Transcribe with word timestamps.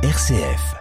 RCF. 0.00 0.76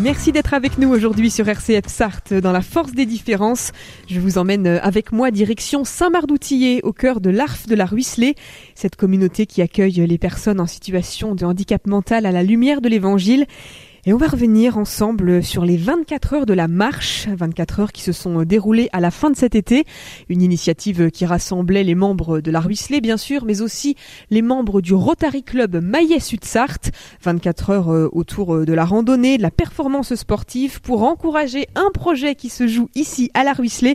Merci 0.00 0.30
d'être 0.30 0.54
avec 0.54 0.78
nous 0.78 0.88
aujourd'hui 0.88 1.30
sur 1.30 1.48
RCF 1.48 1.88
Sarthe 1.88 2.32
dans 2.32 2.52
la 2.52 2.62
force 2.62 2.92
des 2.92 3.06
différences. 3.06 3.72
Je 4.08 4.20
vous 4.20 4.38
emmène 4.38 4.68
avec 4.68 5.10
moi 5.10 5.32
direction 5.32 5.82
Saint-Mardoutillé 5.82 6.80
au 6.84 6.92
cœur 6.92 7.20
de 7.20 7.30
l'Arf 7.30 7.66
de 7.66 7.74
la 7.74 7.86
Ruisselée, 7.86 8.36
cette 8.76 8.94
communauté 8.94 9.46
qui 9.46 9.62
accueille 9.62 10.06
les 10.06 10.18
personnes 10.18 10.60
en 10.60 10.68
situation 10.68 11.34
de 11.34 11.44
handicap 11.44 11.88
mental 11.88 12.24
à 12.24 12.30
la 12.30 12.44
lumière 12.44 12.80
de 12.80 12.88
l'évangile. 12.88 13.46
Et 14.04 14.12
on 14.12 14.16
va 14.16 14.26
revenir 14.26 14.78
ensemble 14.78 15.44
sur 15.44 15.64
les 15.64 15.76
24 15.76 16.34
heures 16.34 16.46
de 16.46 16.54
la 16.54 16.66
marche, 16.66 17.28
24 17.28 17.78
heures 17.78 17.92
qui 17.92 18.02
se 18.02 18.10
sont 18.10 18.42
déroulées 18.42 18.88
à 18.92 18.98
la 18.98 19.12
fin 19.12 19.30
de 19.30 19.36
cet 19.36 19.54
été, 19.54 19.84
une 20.28 20.42
initiative 20.42 21.12
qui 21.12 21.24
rassemblait 21.24 21.84
les 21.84 21.94
membres 21.94 22.40
de 22.40 22.50
la 22.50 22.58
Ruisselée 22.58 23.00
bien 23.00 23.16
sûr, 23.16 23.44
mais 23.44 23.60
aussi 23.60 23.94
les 24.30 24.42
membres 24.42 24.80
du 24.80 24.92
Rotary 24.92 25.44
Club 25.44 25.76
Maillet-Sud-Sarthe, 25.80 26.90
24 27.22 27.70
heures 27.70 27.92
euh, 27.92 28.08
autour 28.10 28.56
euh, 28.56 28.64
de 28.64 28.72
la 28.72 28.84
randonnée, 28.84 29.36
de 29.36 29.42
la 29.42 29.52
performance 29.52 30.16
sportive 30.16 30.80
pour 30.80 31.04
encourager 31.04 31.68
un 31.76 31.92
projet 31.94 32.34
qui 32.34 32.48
se 32.48 32.66
joue 32.66 32.88
ici 32.96 33.30
à 33.34 33.44
la 33.44 33.52
Ruisselée. 33.52 33.94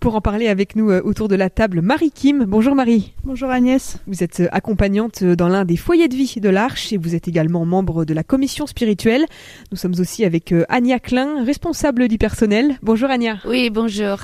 Pour 0.00 0.14
en 0.14 0.22
parler 0.22 0.48
avec 0.48 0.76
nous 0.76 0.90
euh, 0.90 1.02
autour 1.04 1.28
de 1.28 1.34
la 1.36 1.50
table, 1.50 1.82
Marie 1.82 2.10
Kim. 2.10 2.46
Bonjour 2.46 2.74
Marie. 2.74 3.12
Bonjour 3.22 3.50
Agnès. 3.50 3.98
Vous 4.06 4.22
êtes 4.22 4.40
euh, 4.40 4.48
accompagnante 4.50 5.20
euh, 5.20 5.36
dans 5.36 5.48
l'un 5.48 5.66
des 5.66 5.76
foyers 5.76 6.08
de 6.08 6.14
vie 6.14 6.36
de 6.40 6.48
l'Arche 6.48 6.90
et 6.94 6.96
vous 6.96 7.14
êtes 7.14 7.28
également 7.28 7.66
membre 7.66 8.06
de 8.06 8.14
la 8.14 8.22
commission 8.22 8.66
spirituelle. 8.66 9.26
Nous 9.70 9.76
sommes 9.76 9.92
aussi 9.98 10.24
avec 10.24 10.54
Ania 10.70 11.00
Klein, 11.00 11.44
responsable 11.44 12.08
du 12.08 12.16
personnel. 12.16 12.78
Bonjour 12.82 13.10
Ania. 13.10 13.40
Oui, 13.46 13.68
bonjour. 13.68 14.16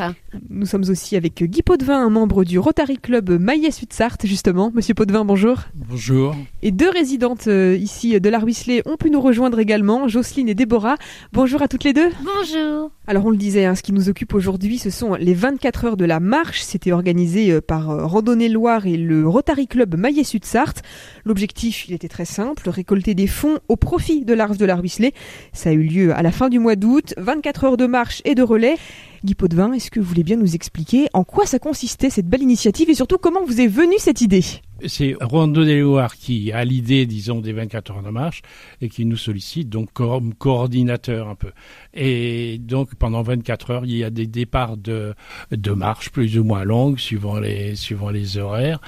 Nous 0.48 0.64
sommes 0.64 0.84
aussi 0.88 1.14
avec 1.14 1.44
Guy 1.44 1.60
Potvin, 1.60 2.06
un 2.06 2.10
membre 2.10 2.44
du 2.44 2.58
Rotary 2.58 2.96
Club 2.96 3.38
Maillet-Sud-Sarthe, 3.38 4.26
justement. 4.26 4.72
Monsieur 4.74 4.94
Potvin, 4.94 5.26
bonjour. 5.26 5.58
Bonjour. 5.74 6.34
Et 6.62 6.70
deux 6.70 6.90
résidentes 6.90 7.48
ici 7.48 8.18
de 8.18 8.28
la 8.30 8.38
Ruisselée 8.38 8.80
ont 8.86 8.96
pu 8.96 9.10
nous 9.10 9.20
rejoindre 9.20 9.58
également, 9.58 10.08
Jocelyne 10.08 10.48
et 10.48 10.54
Déborah. 10.54 10.96
Bonjour 11.34 11.60
à 11.60 11.68
toutes 11.68 11.84
les 11.84 11.92
deux. 11.92 12.08
Bonjour. 12.24 12.90
Alors 13.06 13.26
on 13.26 13.30
le 13.30 13.36
disait, 13.36 13.66
hein, 13.66 13.74
ce 13.74 13.82
qui 13.82 13.92
nous 13.92 14.08
occupe 14.08 14.34
aujourd'hui, 14.34 14.78
ce 14.78 14.90
sont 14.90 15.14
les 15.14 15.34
24 15.34 15.65
4 15.66 15.84
heures 15.84 15.96
de 15.96 16.04
la 16.04 16.20
marche. 16.20 16.60
C'était 16.60 16.92
organisé 16.92 17.50
euh, 17.50 17.60
par 17.60 17.90
euh, 17.90 18.06
Randonnée 18.06 18.48
Loire 18.48 18.86
et 18.86 18.96
le 18.96 19.26
Rotary 19.26 19.66
Club 19.66 19.96
Maillet-Sud-Sarthe. 19.96 20.82
L'objectif, 21.24 21.88
il 21.88 21.92
était 21.92 22.06
très 22.06 22.24
simple, 22.24 22.70
récolter 22.70 23.16
des 23.16 23.26
fonds 23.26 23.58
au 23.66 23.74
profit 23.74 24.24
de 24.24 24.32
l'Arve 24.32 24.58
de 24.58 24.64
la 24.64 24.76
Ruisselée. 24.76 25.12
Ça 25.52 25.70
a 25.70 25.72
eu 25.72 25.82
lieu 25.82 26.14
à 26.14 26.22
la 26.22 26.30
fin 26.30 26.50
du 26.50 26.60
mois 26.60 26.76
d'août, 26.76 27.14
24 27.16 27.64
heures 27.64 27.76
de 27.76 27.86
marche 27.86 28.22
et 28.24 28.36
de 28.36 28.44
relais. 28.44 28.76
Guy 29.24 29.34
Potvin, 29.34 29.72
est-ce 29.72 29.90
que 29.90 29.98
vous 29.98 30.06
voulez 30.06 30.22
bien 30.22 30.36
nous 30.36 30.54
expliquer 30.54 31.08
en 31.14 31.24
quoi 31.24 31.46
ça 31.46 31.58
consistait 31.58 32.10
cette 32.10 32.28
belle 32.28 32.42
initiative 32.42 32.88
et 32.88 32.94
surtout 32.94 33.18
comment 33.18 33.44
vous 33.44 33.60
est 33.60 33.66
venue 33.66 33.98
cette 33.98 34.20
idée? 34.20 34.44
C'est 34.84 35.16
Randonnée 35.20 35.80
Loire 35.80 36.14
qui 36.16 36.52
a 36.52 36.64
l'idée, 36.64 37.06
disons, 37.06 37.40
des 37.40 37.52
24 37.52 37.92
heures 37.92 38.02
de 38.02 38.10
marche 38.10 38.42
et 38.80 38.88
qui 38.88 39.06
nous 39.06 39.16
sollicite 39.16 39.68
donc 39.68 39.92
comme 39.92 40.34
coordinateur 40.34 41.28
un 41.28 41.34
peu. 41.34 41.52
Et 41.94 42.58
donc 42.58 42.94
pendant 42.94 43.22
24 43.22 43.70
heures, 43.70 43.84
il 43.84 43.96
y 43.96 44.04
a 44.04 44.10
des 44.10 44.26
départs 44.26 44.76
de, 44.76 45.14
de 45.50 45.70
marche 45.72 46.10
plus 46.10 46.38
ou 46.38 46.44
moins 46.44 46.64
longues 46.64 46.98
suivant 46.98 47.38
les, 47.38 47.74
suivant 47.74 48.10
les 48.10 48.38
horaires. 48.38 48.80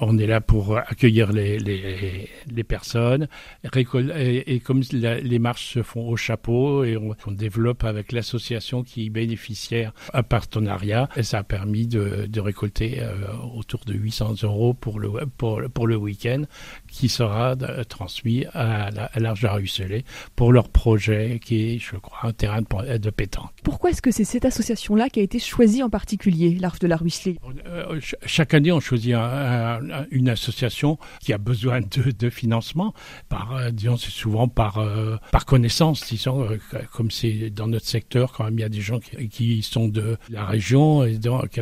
On 0.00 0.18
est 0.18 0.26
là 0.26 0.40
pour 0.40 0.76
accueillir 0.76 1.32
les, 1.32 1.58
les, 1.58 2.28
les 2.48 2.64
personnes. 2.64 3.26
Et, 3.74 4.60
comme 4.60 4.82
les 4.92 5.38
marches 5.40 5.74
se 5.74 5.82
font 5.82 6.08
au 6.08 6.16
chapeau 6.16 6.84
et 6.84 6.96
on, 6.96 7.14
développe 7.32 7.82
avec 7.82 8.12
l'association 8.12 8.84
qui 8.84 9.10
bénéficiaire 9.10 9.92
un 10.12 10.22
partenariat, 10.22 11.08
ça 11.22 11.38
a 11.38 11.42
permis 11.42 11.88
de, 11.88 12.26
de 12.28 12.40
récolter 12.40 13.00
euh, 13.00 13.14
autour 13.56 13.84
de 13.84 13.94
800 13.94 14.34
euros 14.44 14.74
pour 14.74 15.00
le, 15.00 15.10
pour, 15.36 15.60
pour 15.72 15.86
le 15.86 15.96
week-end 15.96 16.42
qui 16.88 17.08
sera 17.08 17.56
transmis 17.88 18.44
à 18.52 18.90
l'Arche 19.16 19.42
la, 19.42 19.52
Ruisselée 19.52 20.04
pour 20.36 20.52
leur 20.52 20.68
projet 20.68 21.40
qui 21.44 21.74
est, 21.74 21.78
je 21.78 21.96
crois, 21.96 22.28
un 22.28 22.32
terrain 22.32 22.62
de, 22.62 22.96
de 22.98 23.10
pétanque. 23.10 23.50
Pourquoi 23.62 23.90
est-ce 23.90 24.02
que 24.02 24.10
c'est 24.10 24.24
cette 24.24 24.44
association-là 24.44 25.08
qui 25.08 25.20
a 25.20 25.22
été 25.22 25.38
choisie 25.38 25.82
en 25.82 25.90
particulier, 25.90 26.56
l'Arche 26.60 26.78
de 26.78 26.86
la 26.86 26.96
Ruisselée 26.96 27.38
euh, 27.66 28.00
Chaque 28.24 28.54
année, 28.54 28.72
on 28.72 28.80
choisit 28.80 29.14
un, 29.14 29.80
une 30.10 30.28
association 30.28 30.98
qui 31.20 31.32
a 31.32 31.38
besoin 31.38 31.80
de, 31.80 32.10
de 32.10 32.30
financement, 32.30 32.94
par, 33.28 33.56
euh, 33.56 33.70
disons, 33.70 33.96
c'est 33.96 34.10
souvent 34.10 34.48
par, 34.48 34.78
euh, 34.78 35.16
par 35.32 35.44
connaissance, 35.44 36.06
disons, 36.08 36.48
comme 36.92 37.10
c'est 37.10 37.50
dans 37.50 37.66
notre 37.66 37.86
secteur, 37.86 38.32
quand 38.32 38.44
même, 38.44 38.58
il 38.58 38.62
y 38.62 38.64
a 38.64 38.68
des 38.68 38.80
gens 38.80 39.00
qui, 39.00 39.28
qui 39.28 39.62
sont 39.62 39.88
de 39.88 40.16
la 40.30 40.44
région 40.44 41.04
et 41.04 41.18
donc, 41.18 41.60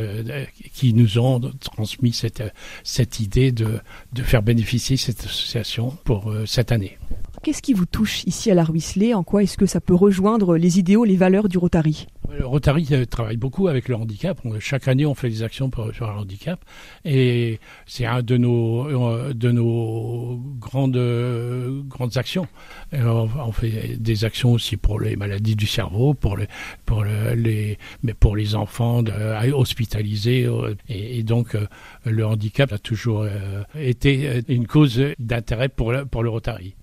qui 0.72 0.94
nous 0.94 1.18
ont 1.18 1.40
transmis 1.60 2.12
cette, 2.12 2.42
cette 2.84 3.20
idée 3.20 3.41
de, 3.50 3.80
faire 4.22 4.42
bénéficier 4.42 4.96
cette 4.96 5.24
association 5.24 5.96
pour 6.04 6.30
euh, 6.30 6.46
cette 6.46 6.70
année. 6.70 6.98
Qu'est-ce 7.42 7.60
qui 7.60 7.72
vous 7.72 7.86
touche 7.86 8.22
ici 8.22 8.52
à 8.52 8.54
la 8.54 8.62
Ruisselée 8.62 9.14
En 9.14 9.24
quoi 9.24 9.42
est-ce 9.42 9.58
que 9.58 9.66
ça 9.66 9.80
peut 9.80 9.96
rejoindre 9.96 10.56
les 10.56 10.78
idéaux, 10.78 11.04
les 11.04 11.16
valeurs 11.16 11.48
du 11.48 11.58
Rotary? 11.58 12.06
Le 12.38 12.46
Rotary 12.46 12.86
euh, 12.92 13.04
travaille 13.04 13.36
beaucoup 13.36 13.66
avec 13.66 13.88
le 13.88 13.96
handicap. 13.96 14.40
Chaque 14.60 14.86
année, 14.86 15.04
on 15.04 15.16
fait 15.16 15.28
des 15.28 15.42
actions 15.42 15.68
pour, 15.68 15.92
sur 15.92 16.06
le 16.06 16.12
handicap. 16.12 16.64
Et 17.04 17.58
c'est 17.84 18.06
un 18.06 18.22
de 18.22 18.36
nos, 18.36 18.86
euh, 18.86 19.34
nos 19.34 20.40
grandes, 20.60 20.96
actions. 22.16 22.46
on 22.92 23.52
fait 23.52 23.96
des 23.98 24.24
actions 24.24 24.52
aussi 24.52 24.76
pour 24.76 25.00
les 25.00 25.16
maladies 25.16 25.56
du 25.56 25.66
cerveau, 25.66 26.14
pour 26.14 26.36
les, 26.36 26.46
enfants 28.54 29.02
hospitalisés. 29.52 30.48
Et, 30.88 31.24
donc, 31.24 31.56
le 32.04 32.24
handicap 32.24 32.72
a 32.72 32.78
toujours 32.78 33.26
été 33.74 34.42
une 34.48 34.68
cause 34.68 35.02
d'intérêt 35.18 35.68
pour 35.68 35.92
le 35.92 36.28
Rotary. 36.28 36.76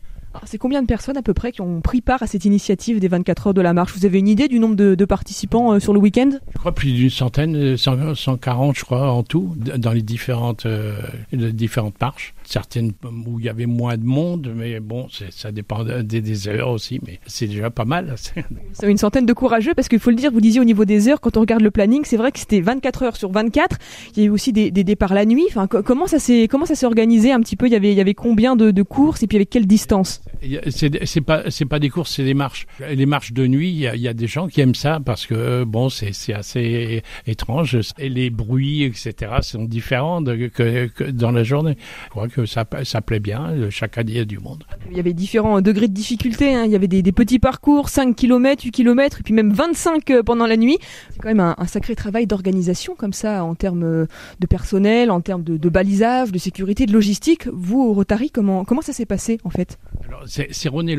C'est 0.45 0.57
combien 0.57 0.81
de 0.81 0.88
personnes 0.88 1.17
à 1.17 1.22
peu 1.22 1.34
près 1.34 1.51
qui 1.51 1.62
ont 1.62 1.81
pris 1.81 2.01
part 2.01 2.22
à 2.22 2.28
cette 2.28 2.45
initiative 2.45 3.00
des 3.00 3.07
24 3.07 3.47
heures 3.47 3.53
de 3.53 3.62
la 3.62 3.73
marche? 3.73 3.94
Vous 3.95 4.06
avez 4.06 4.19
une 4.19 4.28
idée 4.28 4.47
du 4.47 4.59
nombre 4.59 4.75
de, 4.75 5.06
participants 5.06 5.73
euh, 5.73 5.79
sur 5.79 5.94
le 5.94 6.00
week-end? 6.00 6.29
Je 6.53 6.57
crois 6.59 6.72
plus 6.72 6.91
d'une 6.91 7.09
centaine, 7.09 7.75
140 7.78 8.78
je 8.78 8.85
crois 8.85 9.12
en 9.12 9.23
tout, 9.23 9.56
dans 9.57 9.91
les 9.91 10.01
différentes, 10.01 10.66
euh, 10.66 11.00
les 11.31 11.51
différentes 11.51 12.00
marches 12.00 12.34
certaines 12.50 12.92
où 13.28 13.40
il 13.40 13.46
y 13.46 13.50
avait 13.50 13.66
moins 13.66 13.98
de 13.98 14.04
monde, 14.04 14.52
mais 14.56 14.80
bon, 14.80 15.08
ça 15.30 15.52
dépend 15.52 15.84
des, 15.84 16.22
des, 16.22 16.48
heures 16.48 16.70
aussi, 16.70 17.00
mais 17.06 17.20
c'est 17.28 17.48
déjà 17.48 17.70
pas 17.70 17.86
mal. 17.86 18.16
C'est 18.74 18.90
une 18.90 18.98
centaine 18.98 19.26
de 19.26 19.34
courageux, 19.34 19.74
parce 19.74 19.88
qu'il 19.88 20.00
faut 20.00 20.10
le 20.10 20.16
dire, 20.16 20.32
vous 20.32 20.42
disiez 20.42 20.59
au 20.59 20.66
niveau 20.66 20.86
des 20.86 21.09
heures, 21.09 21.22
quand 21.22 21.38
on 21.38 21.42
regarde 21.42 21.62
le 21.62 21.72
planning, 21.72 22.02
c'est 22.06 22.18
vrai 22.18 22.32
que 22.32 22.40
c'était 22.40 22.62
24 22.62 23.04
heures 23.04 23.16
sur 23.16 23.32
24. 23.32 23.78
Il 24.16 24.20
y 24.20 24.26
a 24.26 24.28
eu 24.28 24.30
aussi 24.30 24.54
des, 24.54 24.72
des 24.72 24.84
départs 24.84 25.14
la 25.14 25.26
nuit. 25.26 25.46
Enfin, 25.50 25.68
comment 25.68 26.08
ça 26.08 26.20
s'est 26.20 26.48
comment 26.50 26.66
ça 26.66 26.76
s'est 26.76 26.86
organisé 26.86 27.32
un 27.32 27.40
petit 27.42 27.56
peu? 27.56 27.68
Il 27.68 27.72
y 27.72 27.76
avait 27.76 27.92
il 27.92 27.98
y 27.98 28.02
avait 28.02 28.14
combien 28.14 28.56
de, 28.56 28.72
de 28.72 28.84
courses 28.84 29.24
et 29.24 29.28
puis 29.28 29.38
avec 29.38 29.50
quelle 29.50 29.68
distance? 29.68 30.22
C'est 30.70 31.22
pas 31.22 31.50
c'est 31.50 31.66
pas 31.66 31.80
des 31.80 31.90
courses, 31.90 32.16
c'est 32.16 32.24
des 32.24 32.34
marches. 32.34 32.68
Les 32.90 33.06
marches 33.06 33.34
de 33.34 33.48
nuit, 33.48 33.70
il 33.70 33.80
y, 33.80 33.88
a, 33.88 33.96
il 33.96 34.02
y 34.02 34.08
a 34.08 34.14
des 34.14 34.28
gens 34.28 34.48
qui 34.48 34.62
aiment 34.62 34.76
ça 34.76 35.00
parce 35.04 35.26
que 35.26 35.64
bon, 35.64 35.90
c'est 35.90 36.14
c'est 36.14 36.34
assez 36.34 37.04
étrange 37.28 37.78
et 37.98 38.09
les 38.09 38.30
bruits 38.30 38.84
etc. 38.84 39.34
sont 39.42 39.64
différents 39.64 40.22
de, 40.22 40.48
que, 40.48 40.88
que, 40.88 41.04
dans 41.04 41.32
la 41.32 41.44
journée. 41.44 41.78
Je 42.06 42.09
crois 42.09 42.28
que 42.28 42.39
ça, 42.46 42.66
ça 42.84 43.02
plaît 43.02 43.20
bien. 43.20 43.70
Chaque 43.70 43.98
année, 43.98 44.12
il 44.14 44.18
y 44.18 44.22
a 44.22 44.26
du 44.26 44.40
monde. 44.40 44.64
Il 44.90 44.98
y 44.98 45.00
avait 45.00 45.14
différents 45.14 45.62
degrés 45.62 45.88
de 45.88 45.94
difficulté. 45.94 46.54
Hein. 46.56 46.66
Il 46.66 46.72
y 46.72 46.76
avait 46.76 46.88
des, 46.88 47.02
des, 47.02 47.12
petits 47.12 47.40
parcours, 47.40 47.90
5 47.90 48.16
km, 48.16 48.64
8 48.64 48.72
km, 48.72 49.20
et 49.20 49.24
puis 49.24 49.34
même 49.34 49.52
25 49.52 50.10
euh, 50.10 50.24
pendant 50.24 50.48
la 50.48 50.58
nuit. 50.58 50.78
C'est 51.12 51.20
quand 51.20 51.30
même 51.30 51.40
un, 51.40 51.56
un 51.58 51.66
sacré 51.66 51.96
travail 51.96 52.28
d'organisation 52.28 52.96
comme 52.96 53.14
ça, 53.14 53.44
en 53.44 53.56
termes 53.56 53.84
euh, 53.84 54.06
de 54.40 54.48
personnel, 54.48 55.12
en 55.12 55.22
termes 55.22 55.44
de, 55.44 55.58
de, 55.58 55.70
balisage, 55.70 56.32
de 56.32 56.38
sécurité, 56.38 56.86
de 56.86 56.94
logistique. 56.94 57.48
Vous, 57.52 57.82
au 57.82 57.94
Rotary, 57.94 58.32
comment, 58.32 58.66
comment 58.66 58.82
ça 58.82 58.94
s'est 58.94 59.06
passé 59.06 59.40
en 59.44 59.50
fait? 59.50 59.78
C'est 60.26 60.70
Rhône 60.70 60.90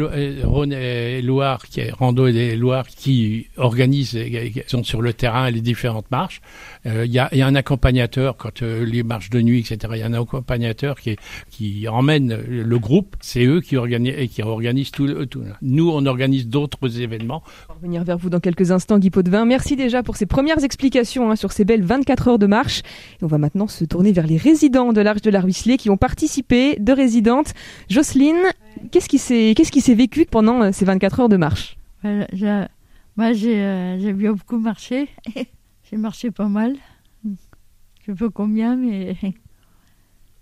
et, 0.72 1.22
Loire, 1.22 1.66
qui 1.66 1.80
est 1.80 1.90
Rando 1.90 2.26
et 2.26 2.56
Loire, 2.56 2.86
qui 2.86 3.48
organisent, 3.56 4.10
qui 4.10 4.62
sont 4.66 4.84
sur 4.84 5.02
le 5.02 5.12
terrain 5.12 5.50
les 5.50 5.60
différentes 5.60 6.10
marches. 6.10 6.40
Euh, 6.86 7.04
il 7.04 7.12
y, 7.12 7.18
a, 7.18 7.34
y, 7.34 7.42
a, 7.42 7.46
un 7.46 7.54
accompagnateur 7.54 8.36
quand 8.36 8.62
les 8.62 9.02
marches 9.02 9.30
de 9.30 9.40
nuit, 9.40 9.60
etc. 9.60 9.92
Il 9.96 9.98
y 9.98 10.02
a 10.02 10.06
un 10.06 10.14
accompagnateur 10.14 10.98
qui 11.00 11.10
est, 11.10 11.18
qui 11.50 11.88
emmènent 11.88 12.36
le 12.48 12.78
groupe, 12.78 13.16
c'est 13.20 13.44
eux 13.44 13.60
qui 13.60 13.76
organisent, 13.76 14.14
et 14.16 14.28
qui 14.28 14.42
organisent 14.42 14.90
tout, 14.90 15.26
tout. 15.26 15.42
Nous, 15.62 15.88
on 15.90 16.06
organise 16.06 16.48
d'autres 16.48 17.00
événements. 17.00 17.42
On 17.68 17.72
va 17.72 17.74
revenir 17.76 18.04
vers 18.04 18.18
vous 18.18 18.30
dans 18.30 18.40
quelques 18.40 18.70
instants, 18.70 18.98
Guy 18.98 19.10
Potvin. 19.10 19.44
Merci 19.44 19.76
déjà 19.76 20.02
pour 20.02 20.16
ces 20.16 20.26
premières 20.26 20.64
explications 20.64 21.30
hein, 21.30 21.36
sur 21.36 21.52
ces 21.52 21.64
belles 21.64 21.82
24 21.82 22.28
heures 22.28 22.38
de 22.38 22.46
marche. 22.46 22.82
Et 23.20 23.24
on 23.24 23.28
va 23.28 23.38
maintenant 23.38 23.68
se 23.68 23.84
tourner 23.84 24.12
vers 24.12 24.26
les 24.26 24.36
résidents 24.36 24.92
de 24.92 25.00
l'Arche 25.00 25.22
de 25.22 25.30
la 25.30 25.40
Ruisselée 25.40 25.76
qui 25.76 25.90
ont 25.90 25.96
participé, 25.96 26.76
deux 26.78 26.92
résidentes. 26.92 27.54
Jocelyne, 27.88 28.42
qu'est-ce 28.90 29.08
qui 29.08 29.18
s'est 29.18 29.54
qu'est-ce 29.56 29.72
qui 29.72 29.80
s'est 29.80 29.94
vécu 29.94 30.26
pendant 30.26 30.62
euh, 30.62 30.70
ces 30.72 30.84
24 30.84 31.20
heures 31.20 31.28
de 31.28 31.36
marche? 31.36 31.76
Moi, 32.02 33.32
j'ai 33.32 33.62
euh, 33.62 34.12
bien 34.12 34.32
beaucoup 34.32 34.58
marché. 34.58 35.08
j'ai 35.90 35.96
marché 35.96 36.30
pas 36.30 36.48
mal. 36.48 36.76
Je 37.24 38.12
sais 38.12 38.14
pas 38.14 38.30
combien, 38.32 38.76
mais 38.76 39.14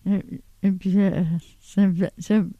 et 0.62 0.72
puis, 0.72 0.94
euh, 0.98 1.22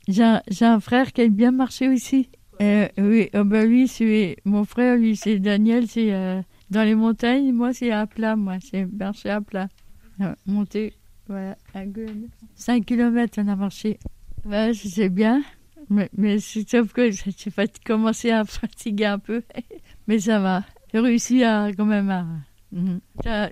j'ai 0.09 0.65
un 0.65 0.81
frère 0.81 1.13
qui 1.13 1.23
a 1.23 1.29
bien 1.29 1.51
marché 1.51 1.89
aussi. 1.89 2.29
Euh, 2.61 2.89
oui, 2.99 3.29
oh 3.35 3.45
bah 3.45 3.65
lui, 3.65 3.87
c'est 3.87 4.37
mon 4.45 4.65
frère, 4.65 4.97
lui, 4.97 5.17
c'est 5.17 5.39
Daniel, 5.39 5.87
c'est 5.87 6.13
euh, 6.13 6.43
dans 6.71 6.83
les 6.83 6.95
montagnes. 6.95 7.53
Moi, 7.53 7.73
c'est 7.73 7.93
à 7.93 8.07
plat, 8.07 8.35
moi, 8.35 8.57
c'est 8.61 8.87
marché 8.87 9.31
à 9.31 9.41
plat. 9.41 9.69
Euh, 10.21 10.35
monter, 10.47 10.95
voilà, 11.29 11.57
à 11.75 11.87
gueule. 11.87 12.29
5 12.57 12.85
km, 12.85 13.41
on 13.41 13.49
a 13.49 13.57
marché. 13.57 13.99
Ouais, 14.45 14.73
c'est 14.75 15.09
bien, 15.09 15.43
mais, 15.89 16.09
mais 16.17 16.39
sauf 16.41 16.93
que 16.93 17.11
j'ai 17.13 17.23
commencé 17.85 18.31
à 18.31 18.45
fatiguer 18.45 19.07
un 19.07 19.19
peu, 19.21 19.43
mais 20.09 20.19
ça 20.19 20.41
va. 20.41 20.65
J'ai 20.93 21.01
réussi 21.01 21.45
à 21.45 21.71
quand 21.77 21.85
même 21.85 22.11
à. 22.11 22.27
Mhm. 22.73 23.01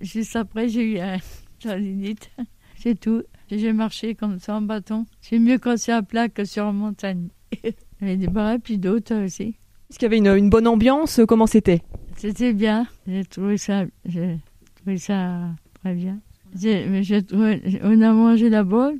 Juste 0.02 0.34
après, 0.34 0.68
j'ai 0.68 0.94
eu 0.94 0.98
un 0.98 1.18
tendinite, 1.60 2.30
c'est 2.76 2.98
tout. 2.98 3.22
J'ai 3.50 3.72
marché 3.72 4.14
comme 4.14 4.38
ça 4.38 4.56
en 4.56 4.62
bâton. 4.62 5.06
C'est 5.20 5.38
mieux 5.38 5.58
quand 5.58 5.76
c'est 5.76 5.92
à 5.92 6.02
plat 6.02 6.28
que 6.28 6.44
sur 6.44 6.64
une 6.64 6.76
montagne. 6.76 7.28
Il 7.64 7.72
y 8.00 8.04
avait 8.04 8.16
des 8.16 8.26
bars 8.26 8.56
puis 8.62 8.78
d'autres 8.78 9.14
aussi. 9.24 9.56
Est-ce 9.88 9.98
qu'il 9.98 10.06
y 10.06 10.06
avait 10.06 10.18
une, 10.18 10.26
une 10.26 10.50
bonne 10.50 10.66
ambiance? 10.66 11.20
Comment 11.28 11.46
c'était? 11.46 11.82
C'était 12.16 12.52
bien. 12.52 12.86
J'ai 13.06 13.24
trouvé 13.24 13.56
ça, 13.56 13.84
j'ai 14.04 14.38
trouvé 14.76 14.98
ça 14.98 15.50
très 15.82 15.94
bien. 15.94 16.18
J'ai, 16.58 17.02
j'ai 17.02 17.22
trouvé, 17.22 17.80
on 17.82 18.00
a 18.00 18.12
mangé 18.12 18.48
là-bas. 18.48 18.92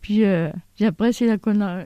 Puis, 0.00 0.24
euh, 0.24 0.50
puis 0.76 0.84
après, 0.84 1.12
c'est 1.12 1.26
là 1.26 1.38
qu'on 1.38 1.60
a, 1.60 1.84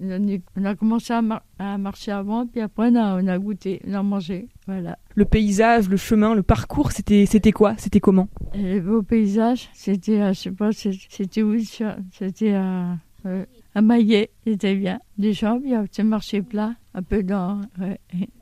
on 0.00 0.64
a 0.64 0.74
commencé 0.74 1.12
à, 1.12 1.22
à, 1.58 1.78
marcher 1.78 2.12
avant, 2.12 2.46
puis 2.46 2.60
après, 2.60 2.88
on 2.90 2.96
a, 2.96 3.22
on 3.22 3.26
a 3.26 3.38
goûté, 3.38 3.80
on 3.86 3.94
a 3.94 4.02
mangé. 4.02 4.48
Voilà. 4.66 4.98
Le 5.14 5.24
paysage, 5.24 5.88
le 5.88 5.96
chemin, 5.96 6.34
le 6.34 6.42
parcours, 6.42 6.92
c'était, 6.92 7.26
c'était 7.26 7.52
quoi? 7.52 7.74
C'était 7.76 8.00
comment? 8.00 8.28
Le 8.54 8.80
beau 8.80 9.02
paysage, 9.02 9.68
c'était, 9.74 10.32
je 10.32 10.40
sais 10.40 10.50
pas, 10.50 10.70
c'était 10.72 11.42
où 11.42 11.54
C'était 11.58 12.54
à. 12.54 12.96
Euh, 13.26 13.44
à 13.44 13.46
Maillet, 13.82 14.30
c'était 14.46 14.74
bien. 14.74 15.00
Des 15.18 15.32
jambes, 15.32 15.62
il 15.64 15.70
y 15.70 15.74
a 15.74 15.82
un 15.98 16.04
marché 16.04 16.42
plat, 16.42 16.74
un 16.94 17.02
peu 17.02 17.22
dans 17.22 17.60
ouais, 17.80 17.98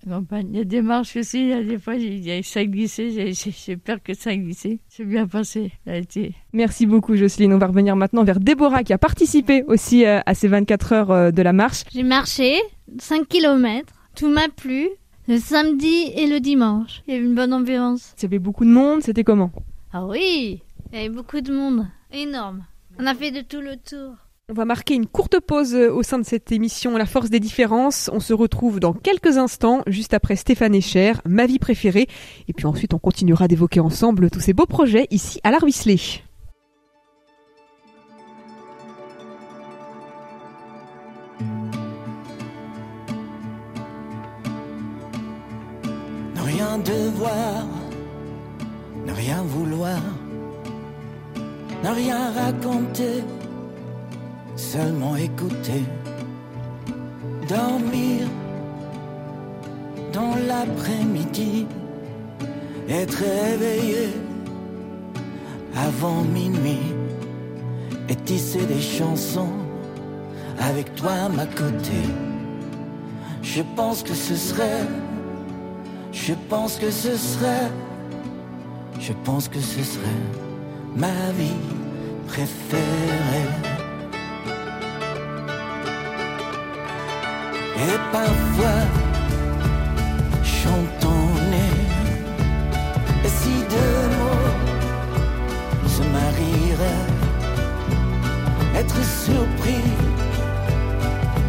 la 0.07 0.17
campagne. 0.17 0.49
Il 0.51 0.59
y 0.59 0.61
a 0.61 0.65
des 0.65 0.83
marches 0.83 1.17
aussi, 1.17 1.41
il 1.41 1.49
y 1.49 1.53
a 1.53 1.63
des 1.63 1.79
fois, 1.79 1.95
ça 2.43 2.65
glissait, 2.65 3.33
j'ai 3.33 3.77
peur 3.77 3.99
que 4.03 4.15
ça 4.15 4.37
glissait. 4.37 4.81
C'est 4.89 5.05
bien 5.05 5.27
passé, 5.27 5.73
ça 5.87 5.93
a 5.93 5.97
été. 5.97 6.35
Merci 6.53 6.87
beaucoup 6.87 7.17
Jocelyne. 7.17 7.53
On 7.55 7.59
va 7.59 7.67
revenir 7.67 7.97
maintenant 7.97 8.25
vers 8.25 8.41
Déborah 8.41 8.85
qui 8.85 8.93
a 8.93 8.99
participé 8.99 9.63
aussi 9.67 10.05
euh, 10.05 10.21
à 10.27 10.35
ces 10.35 10.49
24 10.49 10.93
heures 10.93 11.11
euh, 11.11 11.31
de 11.31 11.43
la 11.43 11.53
marche. 11.53 11.85
J'ai 11.93 12.03
marché 12.03 12.61
5 12.99 13.27
km, 13.27 13.93
tout 14.15 14.29
m'a 14.29 14.49
plu. 14.49 14.89
Le 15.29 15.39
samedi 15.39 16.11
et 16.17 16.27
le 16.27 16.41
dimanche, 16.41 17.03
il 17.07 17.15
y 17.15 17.17
avait 17.17 17.25
une 17.25 17.37
bonne 17.37 17.53
ambiance. 17.53 18.13
Il 18.19 18.25
y 18.25 18.27
avait 18.27 18.41
beaucoup 18.41 18.65
de 18.65 18.71
monde, 18.71 19.03
c'était 19.03 19.23
comment? 19.23 19.53
Ah 19.93 20.05
oui, 20.05 20.63
il 20.93 20.99
y 20.99 20.99
avait 20.99 21.15
beaucoup 21.15 21.41
de 21.41 21.55
monde, 21.55 21.87
énorme. 22.13 22.65
On 22.99 23.07
a 23.07 23.15
fait 23.15 23.31
de 23.31 23.41
tout 23.41 23.61
le 23.61 23.77
tour. 23.77 24.17
On 24.51 24.55
va 24.55 24.65
marquer 24.65 24.95
une 24.95 25.07
courte 25.07 25.39
pause 25.39 25.73
euh, 25.77 25.93
au 25.93 26.03
sein 26.03 26.19
de 26.19 26.25
cette 26.25 26.51
émission 26.51 26.97
La 26.97 27.07
force 27.07 27.31
des 27.31 27.39
différences. 27.39 28.11
On 28.13 28.19
se 28.19 28.35
retrouve 28.35 28.81
dans 28.81 28.93
quelques 28.93 29.39
instants, 29.39 29.83
juste 29.87 30.15
après 30.15 30.35
Stéphane 30.35 30.75
Echer, 30.75 31.13
ma 31.25 31.47
vie 31.47 31.61
préférée. 31.61 32.09
Et 32.49 32.53
puis 32.53 32.67
ensuite, 32.67 32.93
on 32.93 32.99
continuera 32.99 33.47
d'évoquer 33.47 33.79
ensemble 33.79 34.31
tous 34.31 34.41
ces 34.41 34.53
beaux 34.53 34.67
projets 34.67 35.07
ici 35.13 35.39
à 35.45 35.53
l'Arvisley. 35.53 35.97
Ne 46.35 46.41
rien 46.41 46.79
devoir, 46.79 47.67
ne 49.07 49.13
rien 49.13 49.43
vouloir, 49.45 50.01
ne 51.85 51.89
rien 51.91 52.33
raconter 52.33 53.23
seulement 54.63 55.17
écouter, 55.17 55.85
dormir 57.49 58.27
dans 60.13 60.35
l'après-midi, 60.49 61.67
être 62.89 63.19
réveillé 63.19 64.15
avant 65.75 66.23
minuit 66.23 66.95
et 68.09 68.15
tisser 68.15 68.65
des 68.67 68.81
chansons 68.81 69.53
avec 70.61 70.95
toi 70.95 71.13
à 71.27 71.29
ma 71.29 71.47
côté. 71.47 72.01
Je 73.43 73.63
pense 73.77 74.03
que 74.03 74.15
ce 74.15 74.37
serait, 74.37 74.87
je 76.13 76.35
pense 76.49 76.77
que 76.77 76.91
ce 76.91 77.17
serait, 77.17 77.71
je 79.01 79.13
pense 79.25 79.49
que 79.49 79.61
ce 79.61 79.83
serait 79.83 80.23
ma 80.97 81.33
vie 81.37 81.61
préférée. 82.29 83.72
Et 87.77 87.99
parfois, 88.13 88.83
chantons-les. 90.45 91.79
Et 93.25 93.29
si 93.29 93.55
deux 93.71 94.07
mots 94.19 94.53
se 95.89 96.03
marieraient, 96.03 97.09
être 98.77 99.03
surpris, 99.05 99.87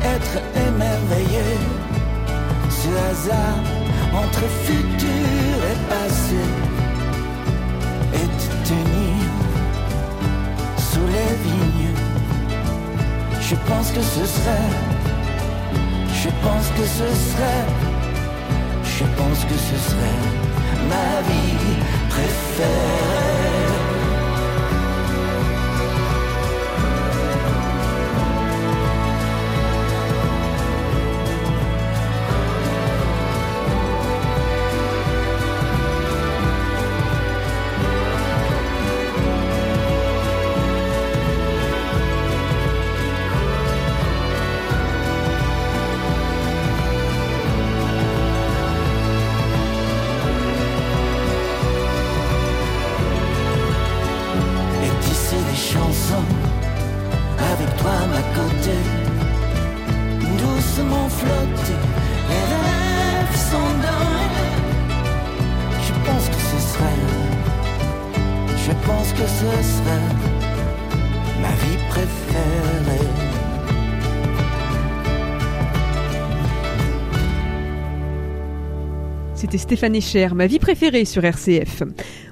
être 0.04 0.36
émerveillé, 0.68 1.48
ce 2.70 2.90
hasard 3.10 3.60
entre 4.16 4.44
futur 4.66 5.56
et 5.72 5.80
passé, 5.90 6.44
et 8.14 8.28
te 8.40 8.48
tenir 8.70 9.24
sous 10.78 11.08
les 11.08 11.34
vignes. 11.44 11.96
Je 13.42 13.56
pense 13.68 13.92
que 13.92 14.02
ce 14.02 14.26
serait 14.26 14.72
je 16.24 16.30
pense 16.30 16.70
que 16.78 16.86
ce 16.86 17.08
serait, 17.32 17.66
je 18.86 19.04
pense 19.18 19.44
que 19.44 19.56
ce 19.56 19.78
serait 19.90 20.22
ma 20.90 21.22
vie 21.28 21.76
préférée. 22.10 23.33
côté, 58.36 58.78
doucement 60.38 61.10
flotter, 61.10 61.80
les 62.30 62.46
rêves 62.54 63.38
s'endorment. 63.50 64.52
Je 65.88 65.94
pense 66.06 66.30
que 66.30 66.42
ce 66.52 66.60
serait, 66.72 67.04
je 68.66 68.72
pense 68.88 69.10
que 69.14 69.28
ce 69.40 69.52
serait 69.74 70.10
ma 71.42 71.54
vie 71.64 71.80
préférée. 71.90 73.23
Stéphane 79.52 79.96
Echer, 79.96 80.30
ma 80.34 80.48
vie 80.48 80.58
préférée 80.58 81.06
sur 81.06 81.24
RCF. 81.24 81.84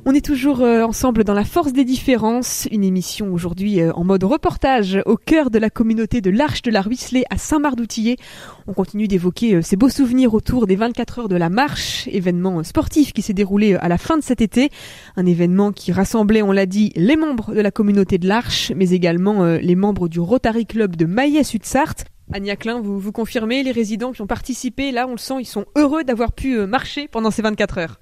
On 0.05 0.13
est 0.15 0.25
toujours 0.25 0.61
euh, 0.61 0.83
ensemble 0.83 1.23
dans 1.23 1.33
la 1.33 1.43
force 1.43 1.73
des 1.73 1.83
différences, 1.83 2.67
une 2.71 2.83
émission 2.83 3.33
aujourd'hui 3.33 3.81
euh, 3.81 3.91
en 3.93 4.03
mode 4.03 4.23
reportage 4.23 4.99
au 5.05 5.17
cœur 5.17 5.51
de 5.51 5.59
la 5.59 5.69
communauté 5.69 6.21
de 6.21 6.31
l'Arche 6.31 6.61
de 6.61 6.71
la 6.71 6.81
Ruisselée 6.81 7.23
à 7.29 7.37
Saint-Marc-d'Outillet. 7.37 8.17
On 8.65 8.73
continue 8.73 9.07
d'évoquer 9.07 9.55
euh, 9.55 9.61
ces 9.61 9.75
beaux 9.75 9.89
souvenirs 9.89 10.33
autour 10.33 10.65
des 10.65 10.75
24 10.75 11.19
heures 11.19 11.29
de 11.29 11.35
la 11.35 11.49
marche, 11.49 12.07
événement 12.11 12.63
sportif 12.63 13.13
qui 13.13 13.21
s'est 13.21 13.33
déroulé 13.33 13.75
à 13.75 13.89
la 13.89 13.97
fin 13.97 14.17
de 14.17 14.23
cet 14.23 14.41
été, 14.41 14.69
un 15.17 15.25
événement 15.25 15.71
qui 15.71 15.91
rassemblait, 15.91 16.41
on 16.41 16.51
l'a 16.51 16.65
dit, 16.65 16.91
les 16.95 17.17
membres 17.17 17.53
de 17.53 17.61
la 17.61 17.71
communauté 17.71 18.17
de 18.17 18.27
l'Arche, 18.27 18.71
mais 18.75 18.89
également 18.91 19.45
les 19.45 19.75
membres 19.75 20.07
du 20.07 20.19
Rotary 20.19 20.65
Club 20.65 20.95
de 20.95 21.05
Maillet-Sud-Sarthe. 21.05 22.10
Ania 22.33 22.55
Klein, 22.55 22.79
vous, 22.79 22.97
vous 22.99 23.11
confirmez, 23.11 23.61
les 23.61 23.71
résidents 23.71 24.13
qui 24.13 24.21
ont 24.21 24.27
participé, 24.27 24.91
là, 24.91 25.05
on 25.07 25.11
le 25.11 25.17
sent, 25.17 25.35
ils 25.39 25.45
sont 25.45 25.65
heureux 25.75 26.03
d'avoir 26.03 26.31
pu 26.31 26.57
euh, 26.57 26.65
marcher 26.65 27.07
pendant 27.09 27.29
ces 27.29 27.41
24 27.41 27.77
heures. 27.77 27.99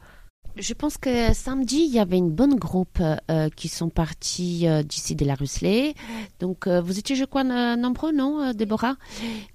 Je 0.60 0.74
pense 0.74 0.98
que 0.98 1.34
samedi, 1.34 1.86
il 1.88 1.94
y 1.94 2.00
avait 2.00 2.18
une 2.18 2.32
bonne 2.32 2.56
groupe 2.56 3.00
euh, 3.02 3.50
qui 3.56 3.70
sont 3.70 3.88
partis 3.88 4.68
euh, 4.68 4.84
d'ici 4.84 5.16
de 5.16 5.24
la 5.24 5.36
Russelée. 5.36 5.96
Donc, 6.42 6.68
euh, 6.68 6.82
vous 6.82 7.00
étiez, 7.00 7.16
je 7.16 7.24
crois, 7.24 7.46
nombreux, 7.46 8.12
non, 8.12 8.52
Déborah? 8.52 8.96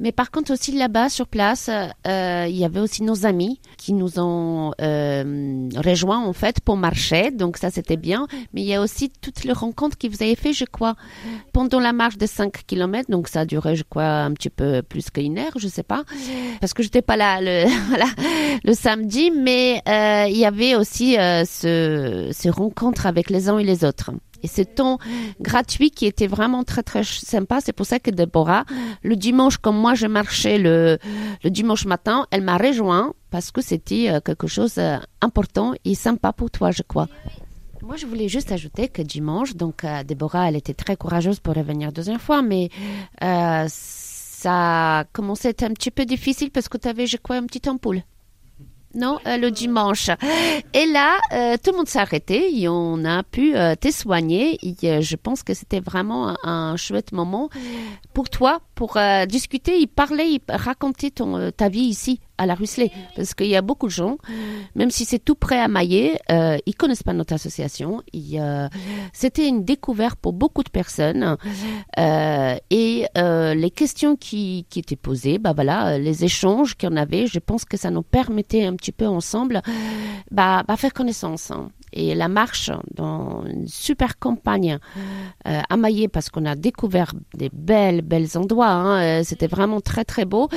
Mais 0.01 0.13
par 0.13 0.31
contre, 0.31 0.55
aussi 0.55 0.73
là-bas, 0.73 1.11
sur 1.11 1.27
place, 1.27 1.69
il 2.07 2.57
y 2.57 2.65
avait 2.65 2.81
aussi 2.81 3.03
nos 3.03 3.27
amis 3.27 3.61
qui 3.77 3.93
nous 3.93 4.19
ont 4.19 4.71
rejoints, 4.79 6.25
en 6.25 6.33
fait, 6.33 6.61
pour 6.61 6.79
marcher. 6.79 7.31
Donc, 7.31 7.59
ça, 7.59 7.71
c'était 7.71 7.99
bien. 7.99 8.27
Mais 8.55 8.63
il 8.63 8.67
y 8.67 8.75
a 8.75 8.81
aussi 8.81 9.11
toutes 9.11 9.45
les 9.45 9.53
rencontres 9.53 9.99
que 9.99 10.07
vous 10.09 10.23
avez 10.23 10.37
fait, 10.37 10.55
je 10.55 10.65
crois, 10.65 10.97
pendant 11.53 11.81
la 11.81 11.93
marche 11.93 12.17
de 12.17 12.27
5 12.27 12.65
km. 12.67 13.11
Donc, 13.11 13.29
ça 13.29 13.41
a 13.41 13.45
duré, 13.45 13.77
je 13.77 13.85
crois, 13.85 14.05
un 14.05 14.33
petit 14.33 14.51
peu 14.51 14.81
plus 14.81 15.11
qu'une 15.11 15.39
heure, 15.39 15.53
je 15.59 15.69
sais 15.69 15.83
pas. 15.83 16.05
Parce 16.61 16.73
que 16.73 16.83
j'étais 16.83 17.03
pas 17.03 17.19
là 17.19 17.41
le, 17.43 17.67
le 18.65 18.73
samedi. 18.73 19.31
Mais 19.31 19.83
il 20.31 20.39
y 20.39 20.47
avait 20.47 20.77
aussi 20.77 20.94
aussi 20.95 21.19
euh, 21.19 21.45
ce, 21.45 22.49
rencontre 22.49 23.07
avec 23.07 23.31
les 23.31 23.49
uns 23.49 23.59
et 23.59 23.65
les 23.65 23.85
autres. 23.85 24.13
Et 24.43 24.47
ce 24.47 24.63
temps 24.63 24.99
gratuit 25.41 25.91
qui 25.91 26.07
était 26.07 26.27
vraiment 26.27 26.65
très 26.65 26.83
très 26.83 27.03
sympa. 27.03 27.61
C'est 27.61 27.73
pour 27.73 27.87
ça 27.87 27.99
que 27.99 28.11
Déborah, 28.11 28.65
le 29.03 29.17
dimanche, 29.17 29.57
comme 29.57 29.77
moi 29.77 29.95
je 29.95 30.07
marchais 30.07 30.59
le, 30.59 30.99
le 31.43 31.51
dimanche 31.51 31.87
matin, 31.87 32.27
elle 32.31 32.43
m'a 32.43 32.59
rejoint 32.59 33.15
parce 33.31 33.51
que 33.51 33.63
c'était 33.63 34.11
euh, 34.11 34.21
quelque 34.21 34.47
chose 34.47 34.75
d'important 34.75 35.73
euh, 35.73 35.77
et 35.85 35.95
sympa 35.95 36.33
pour 36.33 36.51
toi, 36.51 36.71
je 36.71 36.83
crois. 36.83 37.09
Moi, 37.83 37.97
je 37.97 38.07
voulais 38.07 38.29
juste 38.29 38.51
ajouter 38.51 38.89
que 38.89 39.03
dimanche, 39.03 39.57
donc 39.57 39.85
Déborah, 40.07 40.49
elle 40.49 40.57
était 40.57 40.73
très 40.73 40.97
courageuse 40.97 41.39
pour 41.41 41.55
revenir 41.55 41.93
deuxième 41.93 42.19
fois, 42.19 42.41
mais 42.41 42.71
ça 43.21 45.01
a 45.01 45.05
commencé 45.13 45.49
à 45.49 45.51
être 45.51 45.65
un 45.65 45.75
petit 45.75 45.91
peu 45.91 46.07
difficile 46.07 46.51
parce 46.51 46.71
que 46.71 46.79
tu 46.79 46.89
avais, 46.89 47.07
je 47.07 47.19
crois, 47.19 47.37
un 47.37 47.45
petit 47.45 47.69
ampoule 47.69 48.03
non, 48.95 49.19
euh, 49.27 49.37
le 49.37 49.51
dimanche. 49.51 50.11
Et 50.73 50.87
là, 50.87 51.17
euh, 51.33 51.57
tout 51.63 51.73
le 51.73 51.79
monde 51.79 51.89
s'est 51.89 51.99
arrêté 51.99 52.61
et 52.61 52.69
on 52.69 53.05
a 53.05 53.23
pu 53.23 53.57
euh, 53.57 53.75
te 53.75 53.91
soigner. 53.91 54.59
Et, 54.63 55.03
je 55.03 55.17
pense 55.17 55.43
que 55.43 55.55
c'était 55.55 55.81
vraiment 55.81 56.37
un, 56.45 56.77
chouette 56.77 57.13
moment 57.13 57.51
pour 58.13 58.31
toi, 58.31 58.61
pour 58.75 58.99
discuter, 59.29 59.79
y 59.79 59.87
parler, 59.87 60.25
y 60.25 60.41
raconter 60.49 61.11
ton, 61.11 61.51
ta 61.51 61.69
vie 61.69 61.81
ici 61.81 62.21
à 62.39 62.47
la 62.47 62.55
Russelée. 62.55 62.91
Parce 63.17 63.35
qu'il 63.35 63.47
y 63.47 63.57
a 63.57 63.63
beaucoup 63.63 63.87
de 63.87 63.93
gens, 63.93 64.19
même 64.75 64.91
si 64.91 65.05
c'est 65.05 65.19
tout 65.19 65.35
près 65.35 65.61
à 65.61 65.69
Maillet, 65.69 66.19
euh, 66.31 66.59
ils 66.67 66.75
connaissent 66.75 67.03
pas 67.03 67.13
notre 67.13 67.35
association. 67.35 68.03
Euh, 68.15 68.69
C'était 69.13 69.49
une 69.49 69.65
découverte 69.65 70.19
pour 70.19 70.33
beaucoup 70.33 70.63
de 70.63 70.71
personnes. 70.71 71.37
Euh, 71.99 72.57
et 72.71 73.07
euh, 73.17 73.55
les 73.55 73.71
questions 73.71 74.17
qui, 74.17 74.67
qui 74.69 74.81
étaient 74.81 74.97
posées, 74.97 75.39
bah 75.39 75.53
voilà, 75.55 75.99
les 75.99 76.25
échanges 76.25 76.75
qu'on 76.75 76.97
avait, 76.97 77.27
je 77.27 77.39
pense 77.39 77.65
que 77.65 77.77
ça 77.77 77.91
nous 77.91 78.03
permettait 78.03 78.65
un 78.65 78.75
petit 78.75 78.93
peu 78.93 79.07
ensemble 79.07 79.63
bah, 80.31 80.65
bah 80.67 80.77
faire 80.77 80.93
connaissance. 80.93 81.51
Hein 81.51 81.71
et 81.95 82.15
la 82.15 82.29
marche 82.29 82.71
dans 82.95 83.45
une 83.47 83.69
super 83.69 84.19
campagne 84.19 84.79
euh, 85.47 85.61
à 85.69 85.77
Maillet 85.77 86.09
parce 86.09 86.29
qu'on 86.29 86.45
a 86.45 86.57
découvert 86.57 87.15
des 87.35 87.51
belles 87.53 88.03
belles 88.03 88.37
endroits. 88.37 88.69
Hein, 88.69 89.21
euh, 89.21 89.23
C'était 89.25 89.47
vraiment 89.47 89.81
très 89.81 90.05
très 90.05 90.25
beau. 90.25 90.49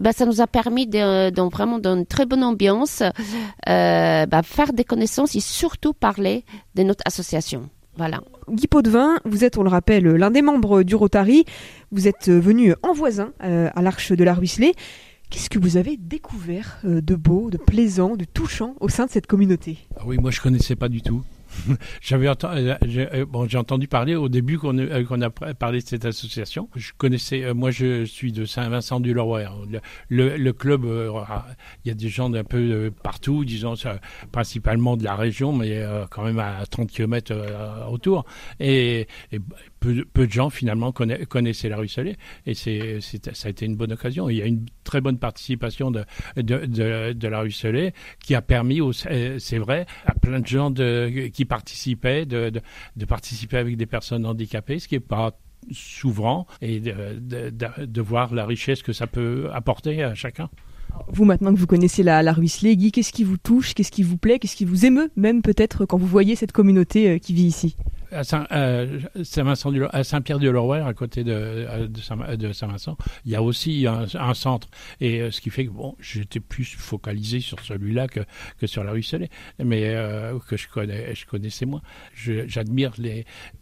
Ben, 0.00 0.12
ça 0.12 0.26
nous 0.26 0.40
a 0.40 0.46
permis 0.46 0.86
de, 0.86 1.30
dans 1.30 1.48
vraiment 1.48 1.78
dans 1.78 1.96
une 1.96 2.06
très 2.06 2.26
bonne 2.26 2.42
ambiance 2.42 3.02
euh, 3.02 4.26
bah, 4.26 4.42
faire 4.42 4.72
des 4.72 4.84
connaissances 4.84 5.34
et 5.36 5.40
surtout 5.40 5.92
parler 5.92 6.44
de 6.74 6.82
notre 6.82 7.02
association. 7.06 7.70
Voilà. 7.96 8.20
Guy 8.48 8.66
Potvin, 8.66 9.16
vous 9.24 9.44
êtes, 9.44 9.58
on 9.58 9.62
le 9.62 9.68
rappelle, 9.68 10.04
l'un 10.04 10.30
des 10.30 10.42
membres 10.42 10.82
du 10.82 10.94
Rotary. 10.94 11.44
Vous 11.92 12.08
êtes 12.08 12.30
venu 12.30 12.74
en 12.82 12.92
voisin 12.92 13.32
à 13.40 13.82
l'Arche 13.82 14.12
de 14.12 14.24
la 14.24 14.32
Ruisselée. 14.32 14.74
Qu'est-ce 15.30 15.48
que 15.48 15.60
vous 15.60 15.76
avez 15.76 15.96
découvert 15.96 16.78
euh, 16.84 17.00
de 17.00 17.14
beau, 17.14 17.50
de 17.50 17.56
plaisant, 17.56 18.16
de 18.16 18.24
touchant 18.24 18.74
au 18.80 18.88
sein 18.88 19.06
de 19.06 19.10
cette 19.10 19.28
communauté? 19.28 19.78
Ah 19.96 20.02
Oui, 20.04 20.18
moi 20.18 20.32
je 20.32 20.40
connaissais 20.40 20.74
pas 20.74 20.88
du 20.88 21.02
tout. 21.02 21.22
Entendu, 22.12 22.68
euh, 22.68 22.76
euh, 22.84 23.46
j'ai 23.48 23.58
entendu 23.58 23.88
parler 23.88 24.14
au 24.14 24.28
début 24.28 24.56
qu'on 24.56 24.78
a 24.78 25.30
parlé 25.30 25.80
de 25.80 25.86
cette 25.86 26.04
association. 26.04 26.68
Je 26.76 26.92
connaissais, 26.96 27.52
moi 27.54 27.70
je 27.72 28.04
suis 28.04 28.32
de 28.32 28.44
Saint-Vincent 28.44 29.00
du 29.00 29.14
Leroy. 29.14 29.42
Le, 30.08 30.50
club, 30.52 30.84
il 30.84 31.88
y 31.88 31.90
a 31.90 31.94
des 31.94 32.08
gens 32.08 32.30
d'un 32.30 32.44
peu 32.44 32.92
partout, 33.02 33.44
disons 33.44 33.74
principalement 34.30 34.96
de 34.96 35.02
la 35.02 35.16
région, 35.16 35.52
mais 35.52 35.84
quand 36.10 36.22
même 36.22 36.38
à 36.38 36.64
30 36.70 36.88
km 36.88 37.34
autour. 37.90 38.24
Et 38.60 39.08
peu, 39.80 40.26
de 40.26 40.30
gens 40.30 40.50
finalement 40.50 40.92
connaissaient 40.92 41.68
la 41.68 41.78
Russelée 41.78 42.16
et 42.46 42.54
c'est, 42.54 43.00
ça 43.00 43.48
a 43.48 43.50
été 43.50 43.66
une 43.66 43.76
bonne 43.76 43.92
occasion. 43.92 44.28
Il 44.28 44.36
y 44.36 44.42
a 44.42 44.46
une 44.46 44.66
très 44.84 45.00
bonne 45.00 45.18
participation 45.18 45.90
de, 45.90 46.04
la 46.36 47.40
Russelée 47.40 47.92
qui 48.22 48.34
a 48.34 48.42
permis, 48.42 48.80
c'est 49.38 49.58
vrai, 49.58 49.86
à 50.06 50.14
plein 50.14 50.40
de 50.40 50.46
gens 50.46 50.72
qui 50.72 51.44
participaient 51.44 52.26
de, 52.26 52.52
participer 53.08 53.56
avec 53.56 53.76
des 53.76 53.86
personnes 53.86 54.26
handicapées, 54.26 54.78
ce 54.78 54.88
qui 54.88 54.94
n'est 54.94 55.00
pas 55.00 55.32
souvent, 55.72 56.46
et 56.60 56.80
de, 56.80 58.00
voir 58.00 58.34
la 58.34 58.46
richesse 58.46 58.82
que 58.82 58.92
ça 58.92 59.06
peut 59.06 59.48
apporter 59.52 60.02
à 60.02 60.14
chacun. 60.14 60.48
Vous, 61.08 61.24
maintenant 61.24 61.54
que 61.54 61.58
vous 61.58 61.66
connaissez 61.66 62.02
la, 62.02 62.22
la 62.22 62.32
Ruisselée, 62.32 62.76
Guy, 62.76 62.90
qu'est-ce 62.92 63.12
qui 63.12 63.24
vous 63.24 63.36
touche, 63.36 63.74
qu'est-ce 63.74 63.92
qui 63.92 64.02
vous 64.02 64.16
plaît, 64.16 64.38
qu'est-ce 64.38 64.56
qui 64.56 64.64
vous 64.64 64.86
émeut, 64.86 65.10
même 65.16 65.40
peut-être 65.40 65.86
quand 65.86 65.96
vous 65.96 66.06
voyez 66.06 66.34
cette 66.34 66.52
communauté 66.52 67.10
euh, 67.10 67.18
qui 67.18 67.32
vit 67.32 67.44
ici? 67.44 67.76
À 68.12 68.24
Saint, 68.24 68.46
euh, 68.52 69.00
Saint-Vincent 69.22 69.72
à 69.92 70.04
Saint-Pierre-du-Lorouer, 70.04 70.80
à 70.80 70.94
côté 70.94 71.24
de, 71.24 71.86
de 71.86 72.52
Saint-Vincent, 72.52 72.96
il 73.24 73.32
y 73.32 73.36
a 73.36 73.42
aussi 73.42 73.86
un, 73.86 74.34
centre. 74.34 74.68
Et 75.00 75.20
euh, 75.20 75.30
ce 75.30 75.40
qui 75.40 75.50
fait 75.50 75.66
que 75.66 75.70
bon, 75.70 75.96
j'étais 76.00 76.40
plus 76.40 76.64
focalisé 76.64 77.40
sur 77.40 77.60
celui-là 77.60 78.08
que, 78.08 78.20
que 78.58 78.66
sur 78.66 78.84
la 78.84 78.92
rue 78.92 79.02
Salée, 79.02 79.30
mais 79.62 79.94
euh, 79.94 80.38
que 80.48 80.56
je 80.56 80.68
connais, 80.68 81.14
je 81.14 81.26
connaissais 81.26 81.66
moins. 81.66 81.82
J'admire 82.14 82.92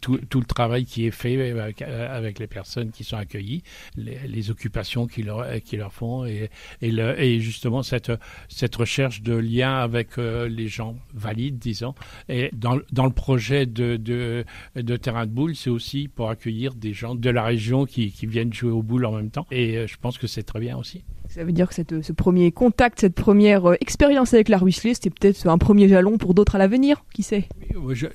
tout, 0.01 0.19
le 0.33 0.45
travail 0.45 0.85
qui 0.85 1.05
est 1.05 1.11
fait 1.11 1.51
avec, 1.51 2.39
les 2.39 2.47
personnes 2.47 2.91
qui 2.91 3.03
sont 3.03 3.17
accueillies, 3.17 3.63
les, 3.95 4.49
occupations 4.49 5.05
qu'ils 5.05 5.25
leur, 5.25 5.45
qui 5.61 5.77
leur 5.77 5.93
font 5.93 6.25
et, 6.25 6.49
et, 6.81 7.39
justement 7.39 7.83
cette 7.83 8.11
cette 8.47 8.75
recherche 8.75 9.21
de 9.21 9.33
lien 9.33 9.77
avec 9.77 10.17
les 10.17 10.67
gens 10.67 10.95
valides, 11.13 11.59
disons. 11.59 11.93
Et 12.29 12.49
dans, 12.53 12.79
dans 12.91 13.05
le 13.05 13.11
projet 13.11 13.65
de 13.65 14.38
de, 14.75 14.97
terrain 14.97 15.25
de 15.25 15.31
boules, 15.31 15.55
c'est 15.55 15.69
aussi 15.69 16.07
pour 16.07 16.29
accueillir 16.29 16.73
des 16.73 16.93
gens 16.93 17.15
de 17.15 17.29
la 17.29 17.43
région 17.43 17.85
qui, 17.85 18.13
viennent 18.23 18.53
jouer 18.53 18.71
aux 18.71 18.83
boules 18.83 19.05
en 19.05 19.11
même 19.11 19.31
temps. 19.31 19.47
Et 19.51 19.77
euh, 19.77 19.87
je 19.87 19.97
pense 19.97 20.17
que 20.17 20.27
c'est 20.27 20.43
très 20.43 20.59
bien 20.59 20.77
aussi. 20.77 21.03
Ça 21.29 21.43
veut 21.43 21.51
dire 21.51 21.67
que 21.67 21.75
cette, 21.75 22.01
ce 22.01 22.11
premier 22.11 22.51
contact, 22.51 23.01
cette 23.01 23.13
première 23.13 23.69
euh, 23.69 23.75
expérience 23.81 24.33
avec 24.33 24.49
la 24.49 24.57
Ruisselée, 24.57 24.95
c'était 24.95 25.11
peut-être 25.11 25.45
un 25.45 25.59
premier 25.59 25.87
jalon 25.87 26.17
pour 26.17 26.33
d'autres 26.33 26.55
à 26.55 26.57
l'avenir, 26.57 27.05
qui 27.13 27.21
sait? 27.21 27.47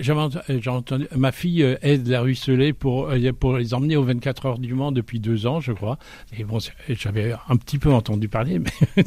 J'avais 0.01 0.21
entendu, 0.69 1.07
ma 1.17 1.31
fille 1.31 1.63
euh, 1.63 1.77
aide 1.83 2.09
la 2.09 2.23
Ruisselée 2.23 2.73
pour, 2.73 3.11
euh, 3.11 3.33
pour 3.33 3.57
les 3.57 3.73
emmener 3.73 3.97
aux 3.97 4.03
24 4.03 4.47
heures 4.47 4.59
du 4.59 4.75
Mans 4.75 4.91
depuis 4.91 5.21
deux 5.21 5.47
ans, 5.47 5.61
je 5.61 5.71
crois. 5.71 5.97
Et 6.37 6.43
bon, 6.43 6.59
j'avais 6.89 7.35
un 7.49 7.57
petit 7.57 7.79
peu 7.79 7.93
entendu 7.93 8.29
parler, 8.29 8.59
mais, 8.97 9.05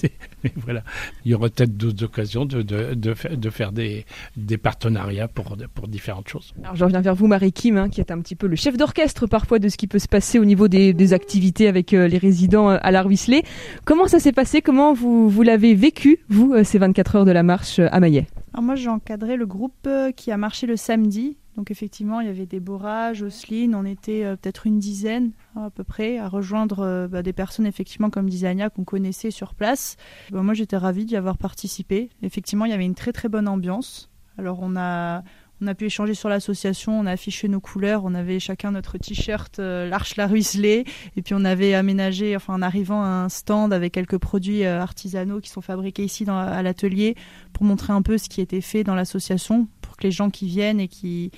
voilà. 0.56 0.84
Il 1.26 1.32
y 1.32 1.34
aura 1.34 1.50
peut-être 1.50 1.76
d'autres 1.76 2.06
occasions 2.06 2.46
de, 2.46 2.62
de, 2.62 2.94
de, 2.94 3.14
de, 3.36 3.50
faire 3.50 3.74
des, 3.74 4.06
des 4.38 4.58
partenariats 4.58 5.28
pour, 5.28 5.58
pour 5.74 5.90
différentes 5.90 6.30
choses. 6.30 6.54
Alors 6.64 6.78
je 6.78 6.86
reviens 6.86 7.02
vers 7.02 7.16
vous, 7.16 7.28
Marie-Kim, 7.28 7.76
hein, 7.76 7.90
qui 7.90 8.00
est 8.00 8.10
un 8.10 8.22
petit 8.22 8.36
peu 8.36 8.48
le 8.48 8.56
chef 8.56 8.78
d'orchestre 8.78 9.28
parfois 9.28 9.60
de 9.60 9.68
ce 9.68 9.76
qui 9.76 9.88
peut 9.88 10.00
se 10.00 10.08
passer 10.08 10.40
au 10.40 10.46
niveau 10.46 10.70
des, 10.70 10.94
des 10.94 11.12
activités 11.12 11.68
avec 11.68 11.92
les 11.92 12.18
résidents 12.18 12.70
à 12.70 12.92
la 12.92 13.02
Ruisselée. 13.02 13.44
Comment 13.84 13.97
ça 14.06 14.20
s'est 14.20 14.32
passé? 14.32 14.62
Comment 14.62 14.94
vous, 14.94 15.30
vous 15.30 15.42
l'avez 15.42 15.74
vécu, 15.74 16.20
vous, 16.30 16.54
euh, 16.54 16.64
ces 16.64 16.78
24 16.78 17.16
heures 17.16 17.26
de 17.26 17.32
la 17.32 17.42
marche 17.42 17.80
euh, 17.80 17.88
à 17.92 18.00
Maillet? 18.00 18.28
Alors 18.54 18.64
moi, 18.64 18.76
j'ai 18.76 18.90
encadré 18.90 19.36
le 19.36 19.46
groupe 19.48 19.74
euh, 19.88 20.12
qui 20.12 20.32
a 20.32 20.38
marché 20.38 20.68
le 20.68 20.76
samedi. 20.76 21.38
Donc 21.56 21.72
effectivement, 21.72 22.20
il 22.22 22.28
y 22.28 22.30
avait 22.30 22.46
Déborah, 22.46 23.14
Jocelyne, 23.14 23.74
on 23.74 23.84
était 23.84 24.22
peut-être 24.36 24.68
une 24.68 24.78
dizaine 24.78 25.32
hein, 25.56 25.64
à 25.64 25.70
peu 25.72 25.84
près 25.84 26.20
à 26.20 26.28
rejoindre 26.28 27.08
bah, 27.10 27.24
des 27.24 27.34
personnes 27.34 27.66
effectivement 27.66 28.12
comme 28.12 28.30
disait 28.30 28.48
Anya 28.48 28.70
qu'on 28.70 28.84
connaissait 28.84 29.32
sur 29.32 29.56
place. 29.56 29.98
Bah, 30.30 30.44
moi, 30.44 30.54
j'étais 30.54 30.78
ravie 30.78 31.06
d'y 31.06 31.16
avoir 31.16 31.40
participé. 31.40 32.10
Effectivement, 32.22 32.66
il 32.66 32.70
y 32.70 32.76
avait 32.76 32.86
une 32.86 32.94
très 32.94 33.12
très 33.12 33.28
bonne 33.28 33.48
ambiance. 33.48 34.12
Alors 34.38 34.60
on 34.62 34.76
a 34.76 35.24
on 35.62 35.68
a 35.68 35.76
pu 35.76 35.86
échanger 35.86 36.14
sur 36.14 36.30
l'association, 36.30 37.00
on 37.00 37.06
a 37.06 37.12
affiché 37.12 37.48
nos 37.48 37.60
couleurs, 37.60 38.04
on 38.06 38.14
avait 38.14 38.40
chacun 38.40 38.72
notre 38.72 38.98
t-shirt 38.98 39.60
euh, 39.60 39.88
l'Arche 39.90 40.16
la 40.16 40.28
Ruisselée, 40.28 40.86
et 41.16 41.22
puis 41.22 41.34
on 41.34 41.44
avait 41.46 41.74
aménagé, 41.74 42.36
enfin 42.36 42.54
en 42.54 42.62
arrivant 42.62 43.02
à 43.02 43.08
un 43.08 43.30
stand 43.30 43.74
avec 43.74 43.94
quelques 43.94 44.18
produits 44.18 44.66
euh, 44.66 44.82
artisanaux 44.82 45.40
qui 45.40 45.50
sont 45.50 45.62
fabriqués 45.62 46.04
ici 46.04 46.26
dans, 46.26 46.38
à 46.38 46.62
l'atelier 46.62 47.16
pour 47.54 47.64
montrer 47.64 47.94
un 47.94 48.02
peu 48.02 48.18
ce 48.18 48.30
qui 48.30 48.42
était 48.42 48.62
fait 48.62 48.84
dans 48.84 48.96
l'association, 48.96 49.68
pour 49.82 49.98
que 49.98 50.04
les 50.04 50.12
gens 50.12 50.30
qui 50.30 50.48
viennent 50.48 50.80
et 50.80 50.88
qui 50.88 51.32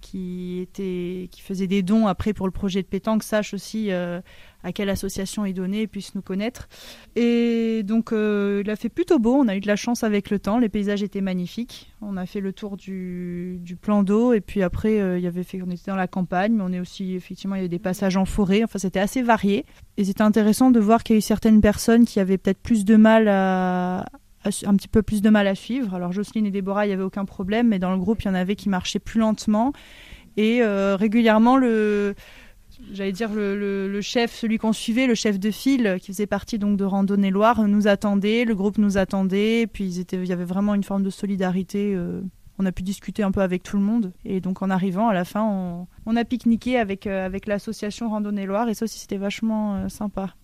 qui 0.00 0.60
était 0.60 1.28
qui 1.30 1.40
faisait 1.40 1.66
des 1.66 1.82
dons 1.82 2.06
après 2.06 2.32
pour 2.32 2.46
le 2.46 2.52
projet 2.52 2.82
de 2.82 2.86
pétanque 2.86 3.22
sachent 3.22 3.54
aussi 3.54 3.90
euh, 3.90 4.20
à 4.62 4.72
quelle 4.72 4.88
association 4.88 5.44
est 5.44 5.52
donné 5.52 5.82
et 5.82 5.86
puissent 5.86 6.14
nous 6.14 6.22
connaître. 6.22 6.68
Et 7.16 7.82
donc 7.84 8.12
euh, 8.12 8.62
il 8.64 8.70
a 8.70 8.76
fait 8.76 8.88
plutôt 8.88 9.18
beau, 9.18 9.34
on 9.34 9.48
a 9.48 9.56
eu 9.56 9.60
de 9.60 9.66
la 9.66 9.76
chance 9.76 10.04
avec 10.04 10.30
le 10.30 10.38
temps, 10.38 10.58
les 10.58 10.68
paysages 10.68 11.02
étaient 11.02 11.20
magnifiques. 11.20 11.92
On 12.00 12.16
a 12.16 12.26
fait 12.26 12.40
le 12.40 12.52
tour 12.52 12.76
du, 12.76 13.58
du 13.60 13.76
plan 13.76 14.02
d'eau 14.02 14.32
et 14.32 14.40
puis 14.40 14.62
après 14.62 15.00
euh, 15.00 15.18
il 15.18 15.24
y 15.24 15.26
avait 15.26 15.42
fait, 15.42 15.60
on 15.62 15.70
était 15.70 15.90
dans 15.90 15.96
la 15.96 16.08
campagne, 16.08 16.54
mais 16.54 16.62
on 16.64 16.72
est 16.72 16.80
aussi 16.80 17.14
effectivement 17.14 17.56
il 17.56 17.58
y 17.58 17.62
avait 17.62 17.68
des 17.68 17.78
passages 17.78 18.16
en 18.16 18.24
forêt. 18.24 18.64
Enfin 18.64 18.78
c'était 18.78 19.00
assez 19.00 19.22
varié 19.22 19.64
et 19.96 20.04
c'était 20.04 20.22
intéressant 20.22 20.70
de 20.70 20.80
voir 20.80 21.02
qu'il 21.02 21.14
y 21.14 21.16
a 21.16 21.18
eu 21.18 21.22
certaines 21.22 21.60
personnes 21.60 22.04
qui 22.04 22.20
avaient 22.20 22.38
peut-être 22.38 22.60
plus 22.60 22.84
de 22.84 22.96
mal 22.96 23.28
à 23.28 24.04
un 24.64 24.76
petit 24.76 24.88
peu 24.88 25.02
plus 25.02 25.22
de 25.22 25.30
mal 25.30 25.46
à 25.46 25.54
suivre. 25.54 25.94
Alors 25.94 26.12
Jocelyne 26.12 26.46
et 26.46 26.50
Déborah, 26.50 26.86
il 26.86 26.88
n'y 26.88 26.94
avait 26.94 27.02
aucun 27.02 27.24
problème, 27.24 27.68
mais 27.68 27.78
dans 27.78 27.92
le 27.92 27.98
groupe, 27.98 28.22
il 28.22 28.26
y 28.26 28.30
en 28.30 28.34
avait 28.34 28.56
qui 28.56 28.68
marchaient 28.68 28.98
plus 28.98 29.20
lentement. 29.20 29.72
Et 30.36 30.62
régulièrement, 30.62 31.56
le, 31.56 32.14
j'allais 32.92 33.12
dire 33.12 33.30
le, 33.32 34.00
chef, 34.00 34.32
celui 34.32 34.58
qu'on 34.58 34.72
suivait, 34.72 35.06
le 35.06 35.14
chef 35.14 35.38
de 35.38 35.50
file, 35.50 35.96
qui 36.00 36.12
faisait 36.12 36.26
partie 36.26 36.58
donc 36.58 36.76
de 36.76 36.84
Randonnée 36.84 37.30
Loire, 37.30 37.66
nous 37.66 37.88
attendait, 37.88 38.44
le 38.44 38.54
groupe 38.54 38.78
nous 38.78 38.98
attendait, 38.98 39.66
puis 39.66 39.92
il 40.12 40.26
y 40.26 40.32
avait 40.32 40.44
vraiment 40.44 40.74
une 40.74 40.84
forme 40.84 41.02
de 41.02 41.10
solidarité 41.10 41.96
on 42.58 42.66
a 42.66 42.72
pu 42.72 42.82
discuter 42.82 43.22
un 43.22 43.30
peu 43.30 43.40
avec 43.40 43.62
tout 43.62 43.76
le 43.76 43.82
monde. 43.82 44.12
Et 44.24 44.40
donc 44.40 44.62
en 44.62 44.70
arrivant, 44.70 45.08
à 45.08 45.14
la 45.14 45.24
fin, 45.24 45.86
on, 46.06 46.16
a 46.16 46.24
pique-niqué 46.24 46.78
avec, 46.78 47.06
euh, 47.06 47.24
avec 47.24 47.46
l'association 47.46 48.08
Randonnée 48.10 48.46
Loire 48.46 48.68
et 48.68 48.74
ça 48.74 48.84
aussi 48.84 48.98
c'était 48.98 49.18
vachement 49.18 49.76
euh, 49.76 49.88
sympa. 49.88 50.34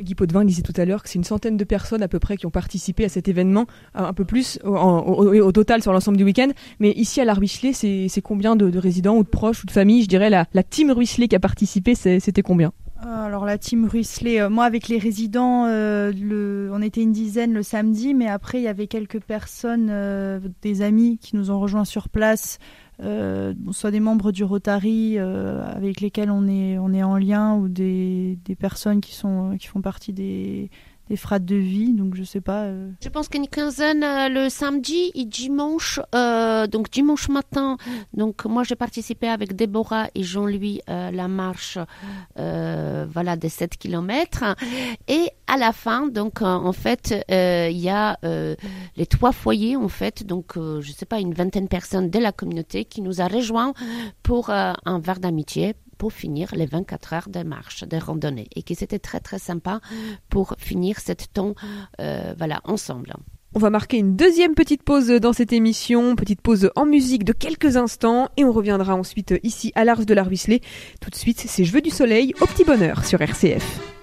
Guy 0.00 0.14
Potvin 0.14 0.44
disait 0.44 0.62
tout 0.62 0.72
à 0.76 0.84
l'heure 0.84 1.02
que 1.02 1.08
c'est 1.08 1.18
une 1.18 1.24
centaine 1.24 1.56
de 1.58 1.64
personnes 1.64 2.02
à 2.02 2.08
peu 2.08 2.18
près 2.18 2.36
qui 2.36 2.46
ont 2.46 2.50
participé 2.50 3.04
à 3.04 3.08
cet 3.10 3.28
événement, 3.28 3.66
un 3.94 4.14
peu 4.14 4.24
plus 4.24 4.58
au, 4.64 5.52
total 5.52 5.82
sur 5.82 5.92
l'ensemble 5.92 6.16
du 6.16 6.24
week-end. 6.24 6.48
Mais 6.78 6.92
ici 6.92 7.20
à 7.20 7.24
la 7.24 7.34
Ruisselet, 7.34 7.72
c'est 7.74 8.22
combien 8.22 8.56
de, 8.56 8.78
résidents 8.78 9.16
ou 9.16 9.22
de 9.22 9.28
proches 9.28 9.62
ou 9.62 9.66
de 9.66 9.70
familles? 9.70 10.02
Je 10.02 10.08
dirais 10.08 10.30
la, 10.30 10.46
la 10.54 10.62
team 10.62 10.90
Ruisselet 10.90 11.28
qui 11.28 11.36
a 11.36 11.40
participé, 11.40 11.94
c'était 11.94 12.42
combien? 12.42 12.72
Alors 13.02 13.44
la 13.44 13.58
team 13.58 13.86
Ruisselet, 13.86 14.40
euh, 14.40 14.50
moi 14.50 14.64
avec 14.64 14.88
les 14.88 14.98
résidents, 14.98 15.64
euh, 15.66 16.12
le, 16.12 16.70
on 16.72 16.82
était 16.82 17.02
une 17.02 17.12
dizaine 17.12 17.52
le 17.52 17.62
samedi, 17.62 18.14
mais 18.14 18.26
après 18.26 18.58
il 18.58 18.64
y 18.64 18.68
avait 18.68 18.86
quelques 18.86 19.20
personnes, 19.20 19.92
des 20.62 20.82
amis 20.82 21.18
qui 21.18 21.36
nous 21.36 21.50
ont 21.50 21.58
rejoints 21.58 21.84
sur 21.84 22.08
place, 22.08 22.58
soit 23.00 23.90
des 23.90 24.00
membres 24.00 24.32
du 24.32 24.44
Rotary 24.44 25.18
avec 25.18 26.00
lesquels 26.00 26.30
on 26.30 26.46
est, 26.46 26.78
on 26.78 26.92
est 26.92 27.02
en 27.02 27.16
lien, 27.16 27.54
ou 27.54 27.68
des, 27.68 28.38
des 28.44 28.54
personnes 28.54 29.00
qui, 29.00 29.14
sont, 29.14 29.56
qui 29.58 29.66
font 29.66 29.80
partie 29.80 30.12
des, 30.12 30.70
des 31.10 31.16
frates 31.16 31.44
de 31.44 31.56
vie, 31.56 31.92
donc 31.92 32.14
je 32.14 32.22
sais 32.22 32.40
pas. 32.40 32.62
Euh. 32.66 32.88
Je 33.02 33.08
pense 33.08 33.28
qu'une 33.28 33.48
quinzaine 33.48 34.04
euh, 34.04 34.28
le 34.28 34.48
samedi 34.48 35.10
et 35.16 35.24
dimanche, 35.24 35.98
euh, 36.14 36.68
donc 36.68 36.88
dimanche 36.88 37.28
matin. 37.28 37.78
Donc 38.14 38.44
moi 38.44 38.62
j'ai 38.62 38.76
participé 38.76 39.26
avec 39.28 39.56
Déborah 39.56 40.06
et 40.14 40.22
Jean-Louis 40.22 40.80
la 40.86 41.26
marche, 41.26 41.78
voilà 42.36 43.36
des 43.36 43.48
7 43.48 43.76
km. 43.76 44.54
Et 45.08 45.30
à 45.48 45.56
la 45.56 45.72
fin, 45.72 46.06
donc 46.06 46.42
en 46.42 46.72
fait 46.72 47.12
il 47.28 47.78
y 47.78 47.88
a 47.88 48.16
les 48.22 49.06
trois 49.06 49.32
foyers 49.32 49.76
en 49.76 49.88
fait, 49.88 50.24
donc 50.24 50.54
je 50.56 50.92
sais 50.92 51.06
pas 51.06 51.18
une 51.18 51.34
vingtaine 51.34 51.64
de 51.64 51.68
personnes 51.68 52.08
de 52.08 52.18
la 52.20 52.30
communauté 52.30 52.84
qui 52.84 53.02
nous 53.02 53.20
a 53.20 53.26
rejoints 53.26 53.72
pour 54.22 54.50
un 54.50 54.98
verre 55.00 55.18
d'amitié 55.18 55.74
pour 56.00 56.14
finir 56.14 56.48
les 56.54 56.64
24 56.64 57.12
heures 57.12 57.28
de 57.28 57.42
marche, 57.42 57.84
de 57.84 57.98
randonnée, 57.98 58.48
et 58.56 58.62
que 58.62 58.74
c'était 58.74 58.98
très 58.98 59.20
très 59.20 59.38
sympa 59.38 59.82
pour 60.30 60.54
finir 60.56 60.98
cette 60.98 61.30
temps 61.34 61.54
euh, 62.00 62.32
voilà, 62.38 62.62
ensemble. 62.64 63.12
On 63.54 63.58
va 63.58 63.68
marquer 63.68 63.98
une 63.98 64.16
deuxième 64.16 64.54
petite 64.54 64.82
pause 64.82 65.08
dans 65.08 65.34
cette 65.34 65.52
émission, 65.52 66.16
petite 66.16 66.40
pause 66.40 66.70
en 66.74 66.86
musique 66.86 67.24
de 67.24 67.34
quelques 67.34 67.76
instants, 67.76 68.30
et 68.38 68.44
on 68.44 68.52
reviendra 68.52 68.94
ensuite 68.94 69.34
ici 69.42 69.72
à 69.74 69.84
l'Arche 69.84 70.06
de 70.06 70.14
la 70.14 70.22
Ruisselée. 70.22 70.62
Tout 71.02 71.10
de 71.10 71.16
suite, 71.16 71.44
c'est 71.46 71.64
Je 71.64 71.72
veux 71.72 71.82
du 71.82 71.90
soleil 71.90 72.32
au 72.40 72.46
petit 72.46 72.64
bonheur 72.64 73.04
sur 73.04 73.20
RCF. 73.20 73.99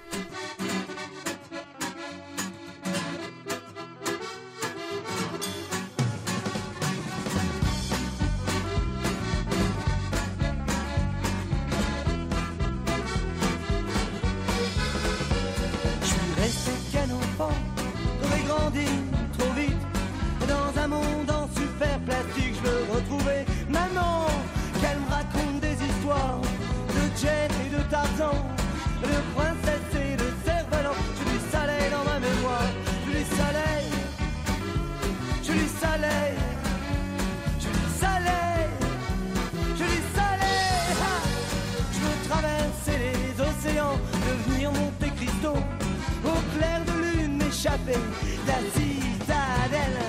la 47.68 48.60
citadelle. 48.74 50.00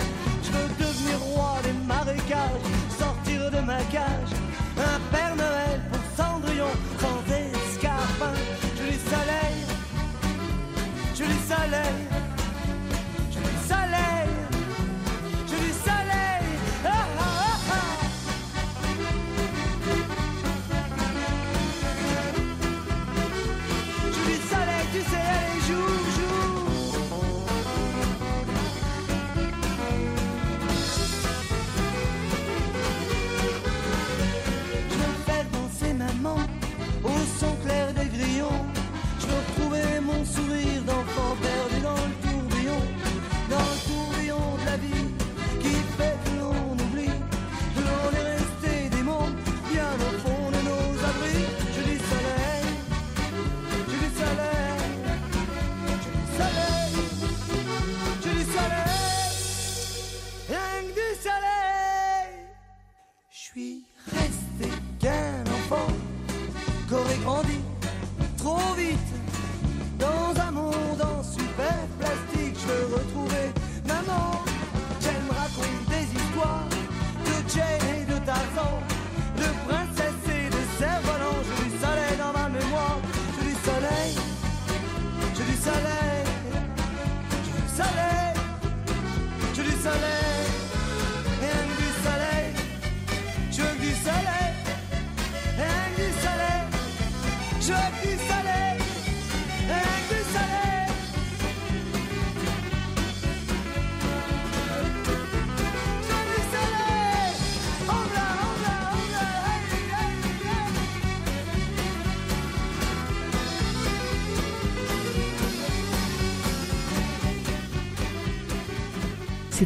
Je 0.43 0.51
veux 0.51 0.69
devenir 0.79 1.19
roi 1.21 1.57
des 1.63 1.73
marécages, 1.87 2.67
sortir 2.99 3.51
de 3.51 3.61
ma 3.61 3.79
cage. 3.91 4.33
Un 4.77 5.01
Père 5.11 5.37
Noël 5.37 5.81
pour 5.91 6.01
Cendrillon, 6.17 6.73
sans 7.01 7.21
escarpins, 7.33 8.39
Je 8.77 8.83
les 8.85 9.01
soleil, 9.13 9.59
je 11.15 11.25
les 11.25 11.55
soleil. 11.55 11.98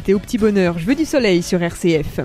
C'était 0.03 0.15
au 0.15 0.19
petit 0.19 0.37
bonheur. 0.37 0.79
Je 0.79 0.85
veux 0.85 0.95
du 0.95 1.05
soleil 1.05 1.41
sur 1.41 1.63
RCF. 1.63 2.19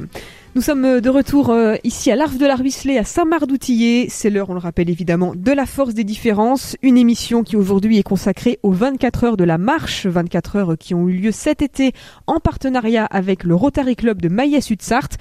Nous 0.56 0.62
sommes 0.62 1.00
de 1.00 1.08
retour 1.08 1.50
euh, 1.50 1.76
ici 1.84 2.10
à 2.10 2.16
l'Arve 2.16 2.36
de 2.36 2.44
la 2.44 2.56
Ruisselée 2.56 2.98
à 2.98 3.04
Saint-Marc-d'Outillet. 3.04 4.08
C'est 4.10 4.30
l'heure, 4.30 4.50
on 4.50 4.54
le 4.54 4.58
rappelle 4.58 4.90
évidemment, 4.90 5.32
de 5.36 5.52
la 5.52 5.64
force 5.64 5.94
des 5.94 6.02
différences. 6.02 6.76
Une 6.82 6.98
émission 6.98 7.44
qui 7.44 7.54
aujourd'hui 7.54 7.98
est 7.98 8.02
consacrée 8.02 8.58
aux 8.64 8.72
24 8.72 9.22
heures 9.22 9.36
de 9.36 9.44
la 9.44 9.58
marche. 9.58 10.06
24 10.06 10.56
heures 10.56 10.76
qui 10.76 10.92
ont 10.92 11.08
eu 11.08 11.12
lieu 11.12 11.30
cet 11.30 11.62
été 11.62 11.92
en 12.26 12.40
partenariat 12.40 13.04
avec 13.04 13.44
le 13.44 13.54
Rotary 13.54 13.94
Club 13.94 14.20
de 14.20 14.28
Maillet-Sud-Sarthe. 14.28 15.16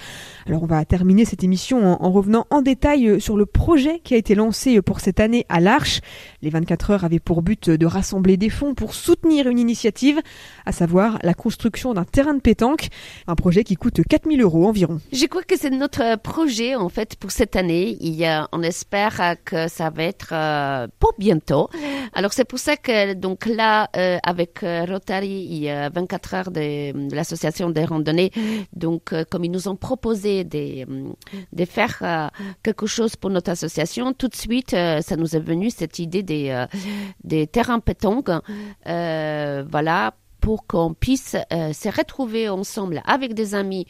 Alors 0.47 0.63
on 0.63 0.65
va 0.65 0.86
terminer 0.86 1.25
cette 1.25 1.43
émission 1.43 1.86
en, 1.86 2.05
en, 2.05 2.10
revenant 2.10 2.47
en 2.51 2.62
détail 2.62 3.07
euh, 3.10 3.19
sur 3.19 3.36
le 3.36 3.45
projet 3.45 3.99
qui 3.99 4.13
a 4.13 4.17
été 4.17 4.33
lancé 4.33 4.81
pour 4.81 5.01
cette 5.01 5.19
année 5.19 5.45
à 5.49 5.60
l'Arche. 5.60 5.99
Les 6.41 6.49
24 6.49 6.91
heures 6.91 7.03
avaient 7.03 7.19
pour 7.19 7.41
but 7.41 7.69
de 7.69 7.86
rassembler 7.86 8.38
des 8.38 8.49
fonds 8.49 8.73
pour 8.73 8.93
soutenir 8.93 9.49
une 9.49 9.60
initiative, 9.60 10.21
à 10.65 10.71
savoir 10.71 11.19
la 11.21 11.33
construction 11.33 11.93
d'un 11.93 12.05
terrain 12.05 12.33
de 12.33 12.39
pétanque. 12.39 12.88
Un 13.27 13.36
projet 13.36 13.65
qui 13.65 13.75
coûte 13.75 13.99
4000 14.07 14.41
euros 14.41 14.67
environ. 14.67 15.01
Je 15.12 15.25
crois 15.25 15.43
que 15.43 15.57
c'est 15.57 15.69
notre 15.69 16.17
projet 16.17 16.75
en 16.75 16.88
fait 16.88 17.17
pour 17.17 17.31
cette 17.31 17.57
année. 17.57 17.97
Il 17.99 18.17
on 18.53 18.63
espère 18.63 19.36
que 19.43 19.67
ça 19.67 19.89
va 19.89 20.03
être 20.03 20.29
euh, 20.31 20.88
pour 20.99 21.13
bientôt. 21.19 21.69
Alors 22.13 22.33
c'est 22.33 22.45
pour 22.45 22.60
ça 22.60 22.77
que 22.77 23.13
donc 23.13 23.45
là 23.45 23.89
euh, 23.95 24.17
avec 24.23 24.63
euh, 24.63 24.86
Rotary 24.86 25.47
il 25.49 25.57
y 25.57 25.69
a 25.69 25.89
24 25.89 26.33
heures 26.33 26.51
de, 26.51 27.10
de 27.10 27.15
l'association 27.15 27.69
des 27.69 27.86
randonnées. 27.86 28.31
Donc 28.73 29.13
euh, 29.13 29.23
comme 29.29 29.43
ils 29.43 29.51
nous 29.51 29.67
ont 29.67 29.75
proposé 29.75 30.37
de, 30.43 31.65
faire 31.65 31.97
euh, 32.02 32.28
quelque 32.63 32.86
chose 32.86 33.15
pour 33.15 33.30
notre 33.30 33.52
association, 33.52 34.13
tout 34.13 34.28
de 34.28 34.36
suite 34.36 34.71
ça 34.71 35.15
nous 35.17 35.36
est 35.36 35.39
venu 35.39 35.69
cette 35.69 36.00
idée 36.00 36.23
des 36.23 36.65
des 37.23 37.47
terrains 37.47 37.80
pétanques. 37.80 38.30
voilà 38.86 40.13
pour 40.47 40.65
qu'on 40.65 40.93
puisse 40.93 41.36
euh, 41.52 41.73
se 41.73 41.89
retrouver 41.89 42.47
ensemble 42.50 43.02
avec 43.06 43.34
des 43.34 43.54
amis 43.54 43.86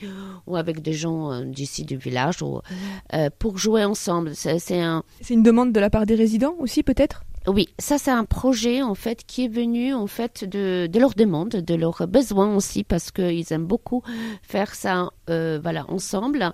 ou 0.47 0.55
avec 0.55 0.81
des 0.81 0.93
gens 0.93 1.31
euh, 1.31 1.43
d'ici 1.43 1.83
du 1.83 1.97
village 1.97 2.41
ou, 2.41 2.61
euh, 3.13 3.29
pour 3.37 3.59
jouer 3.59 3.83
ensemble. 3.83 4.31
C'est 4.35 4.81
un... 4.81 5.03
une 5.29 5.43
demande 5.43 5.71
de 5.71 5.79
la 5.79 5.89
part 5.89 6.05
des 6.05 6.15
résidents 6.15 6.55
aussi 6.59 6.81
peut-être? 6.81 7.23
Oui, 7.47 7.69
ça 7.79 7.97
c'est 7.97 8.11
un 8.11 8.25
projet 8.25 8.81
en 8.81 8.93
fait 8.93 9.23
qui 9.25 9.45
est 9.45 9.47
venu 9.47 9.93
en 9.93 10.07
fait 10.07 10.43
de, 10.43 10.87
de 10.91 10.99
leurs 10.99 11.13
demandes, 11.13 11.49
de 11.49 11.75
leurs 11.75 12.05
besoins 12.07 12.53
aussi 12.53 12.83
parce 12.83 13.09
qu'ils 13.11 13.53
aiment 13.53 13.65
beaucoup 13.65 14.03
faire 14.41 14.75
ça 14.75 15.11
euh, 15.29 15.57
voilà 15.61 15.85
ensemble. 15.87 16.51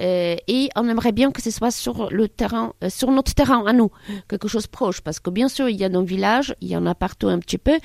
Euh, 0.00 0.36
et 0.48 0.70
on 0.74 0.88
aimerait 0.88 1.12
bien 1.12 1.32
que 1.32 1.42
ce 1.42 1.50
soit 1.50 1.70
sur 1.70 2.10
le 2.10 2.28
terrain, 2.28 2.72
euh, 2.82 2.88
sur 2.88 3.10
notre 3.10 3.34
terrain 3.34 3.64
à 3.66 3.74
nous, 3.74 3.90
quelque 4.26 4.48
chose 4.48 4.66
proche 4.66 5.02
parce 5.02 5.20
que 5.20 5.28
bien 5.28 5.48
sûr 5.48 5.68
il 5.68 5.76
y 5.76 5.84
a 5.84 5.90
dans 5.90 6.00
le 6.00 6.06
village, 6.06 6.54
il 6.62 6.68
y 6.68 6.76
en 6.76 6.86
a 6.86 6.94
partout 6.94 7.28
un 7.28 7.38
petit 7.38 7.58
peu, 7.58 7.78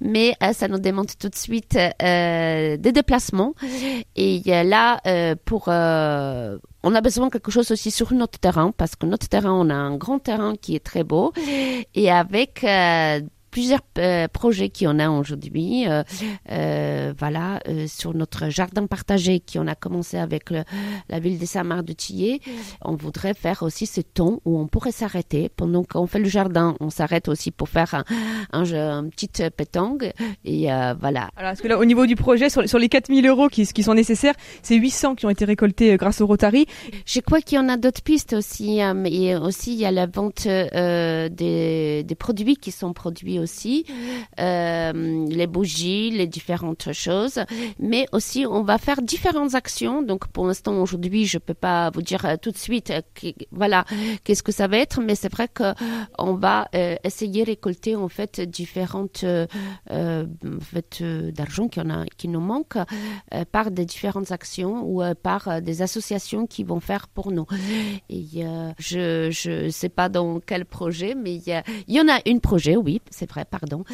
mais 0.00 0.36
euh, 0.42 0.52
ça 0.52 0.68
nous 0.68 0.78
demande 0.78 1.08
tout 1.18 1.30
de 1.30 1.34
suite 1.34 1.78
euh, 2.02 2.76
des 2.76 2.92
déplacements. 2.92 3.54
Et 4.14 4.42
là 4.44 5.00
pour 5.46 5.70
on 6.84 6.94
a 6.94 7.00
besoin 7.00 7.26
de 7.26 7.32
quelque 7.32 7.50
chose 7.50 7.70
aussi 7.70 7.90
sur 7.90 8.12
notre 8.12 8.38
terrain 8.38 8.70
parce 8.76 8.94
que 8.94 9.06
notre 9.06 9.28
terrain, 9.28 9.52
on 9.52 9.70
a 9.70 9.74
un 9.74 9.96
grand 9.96 10.18
terrain 10.18 10.54
qui 10.54 10.76
est 10.76 10.84
très 10.84 11.02
beau. 11.02 11.32
Et 11.94 12.10
avec 12.10 12.62
euh, 12.62 13.20
plusieurs 13.54 13.82
euh, 13.98 14.26
projets 14.26 14.68
qu'on 14.68 14.98
a 14.98 15.08
aujourd'hui. 15.08 15.86
Euh, 15.86 16.02
euh, 16.50 17.14
voilà, 17.16 17.60
euh, 17.68 17.86
sur 17.86 18.12
notre 18.12 18.48
jardin 18.48 18.88
partagé 18.88 19.38
qui 19.38 19.60
on 19.60 19.68
a 19.68 19.76
commencé 19.76 20.16
avec 20.18 20.50
le, 20.50 20.64
la 21.08 21.20
ville 21.20 21.38
de 21.38 21.46
Saint-Marc 21.46 21.84
de 21.84 21.92
Tillé. 21.92 22.40
On 22.82 22.96
voudrait 22.96 23.32
faire 23.32 23.62
aussi 23.62 23.86
ce 23.86 24.00
temps 24.00 24.40
où 24.44 24.58
on 24.58 24.66
pourrait 24.66 24.90
s'arrêter 24.90 25.48
pendant 25.56 25.84
qu'on 25.84 26.08
fait 26.08 26.18
le 26.18 26.28
jardin. 26.28 26.74
On 26.80 26.90
s'arrête 26.90 27.28
aussi 27.28 27.52
pour 27.52 27.68
faire 27.68 27.94
un, 27.94 28.04
un, 28.52 28.64
jeu, 28.64 28.76
un 28.76 29.08
petit 29.08 29.28
pétanque 29.56 30.12
et 30.44 30.72
euh, 30.72 30.94
voilà. 31.00 31.30
Alors, 31.36 31.52
parce 31.52 31.60
que 31.60 31.68
là, 31.68 31.78
au 31.78 31.84
niveau 31.84 32.06
du 32.06 32.16
projet, 32.16 32.50
sur, 32.50 32.68
sur 32.68 32.80
les 32.80 32.88
4000 32.88 33.24
euros 33.28 33.46
qui, 33.48 33.64
qui 33.68 33.84
sont 33.84 33.94
nécessaires, 33.94 34.34
c'est 34.62 34.74
800 34.74 35.14
qui 35.14 35.26
ont 35.26 35.30
été 35.30 35.44
récoltés 35.44 35.96
grâce 35.96 36.20
au 36.20 36.26
Rotary? 36.26 36.66
Je 37.06 37.20
crois 37.20 37.40
qu'il 37.40 37.56
y 37.56 37.60
en 37.60 37.68
a 37.68 37.76
d'autres 37.76 38.02
pistes 38.02 38.32
aussi. 38.32 38.82
Euh, 38.82 39.04
et 39.04 39.36
aussi, 39.36 39.74
il 39.74 39.78
y 39.78 39.86
a 39.86 39.92
la 39.92 40.06
vente 40.06 40.46
euh, 40.46 41.28
des, 41.28 42.02
des 42.02 42.14
produits 42.16 42.56
qui 42.56 42.72
sont 42.72 42.92
produits 42.92 43.38
aussi, 43.38 43.43
euh, 44.40 45.26
les 45.28 45.46
bougies, 45.46 46.10
les 46.10 46.26
différentes 46.26 46.92
choses. 46.92 47.40
Mais 47.78 48.06
aussi, 48.12 48.46
on 48.48 48.62
va 48.62 48.78
faire 48.78 49.02
différentes 49.02 49.54
actions. 49.54 50.02
Donc, 50.02 50.28
pour 50.28 50.46
l'instant, 50.46 50.80
aujourd'hui, 50.80 51.26
je 51.26 51.38
peux 51.38 51.54
pas 51.54 51.90
vous 51.90 52.02
dire 52.02 52.24
euh, 52.24 52.36
tout 52.40 52.50
de 52.50 52.58
suite, 52.58 52.90
euh, 52.90 53.32
voilà, 53.50 53.84
qu'est-ce 54.24 54.42
que 54.42 54.52
ça 54.52 54.66
va 54.66 54.78
être. 54.78 55.00
Mais 55.00 55.14
c'est 55.14 55.32
vrai 55.32 55.48
que 55.48 55.74
on 56.18 56.34
va 56.34 56.68
essayer 57.04 57.44
de 57.44 57.50
récolter 57.50 57.96
en 57.96 58.08
fait 58.08 58.40
différentes 58.40 59.24
en 59.24 60.60
fait 60.60 61.02
d'argent 61.02 61.68
qui 61.68 61.80
qui 62.16 62.28
nous 62.28 62.40
manque 62.40 62.78
par 63.52 63.70
des 63.70 63.84
différentes 63.84 64.30
actions 64.32 64.82
ou 64.84 65.02
par 65.22 65.60
des 65.62 65.82
associations 65.82 66.46
qui 66.46 66.64
vont 66.64 66.80
faire 66.80 67.08
pour 67.08 67.30
nous. 67.30 67.46
Et 68.08 68.44
je 68.78 69.30
je 69.30 69.68
sais 69.68 69.88
pas 69.88 70.08
dans 70.08 70.40
quel 70.40 70.64
projet, 70.64 71.14
mais 71.14 71.36
il 71.36 71.62
y, 71.88 72.00
en 72.00 72.08
a 72.08 72.20
une 72.26 72.40
projet, 72.40 72.76
oui, 72.76 73.00
c'est 73.10 73.26
pardon, 73.50 73.84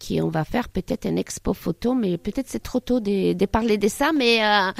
qui 0.00 0.20
on 0.20 0.28
va 0.28 0.44
faire 0.44 0.68
peut-être 0.68 1.06
une 1.06 1.18
expo 1.18 1.52
photo, 1.52 1.94
mais 1.94 2.18
peut-être 2.18 2.48
c'est 2.48 2.62
trop 2.62 2.80
tôt 2.80 3.00
de, 3.00 3.32
de, 3.32 3.46
parler 3.46 3.78
de 3.78 3.88
ça, 3.88 4.12
mais 4.12 4.42
euh, 4.44 4.72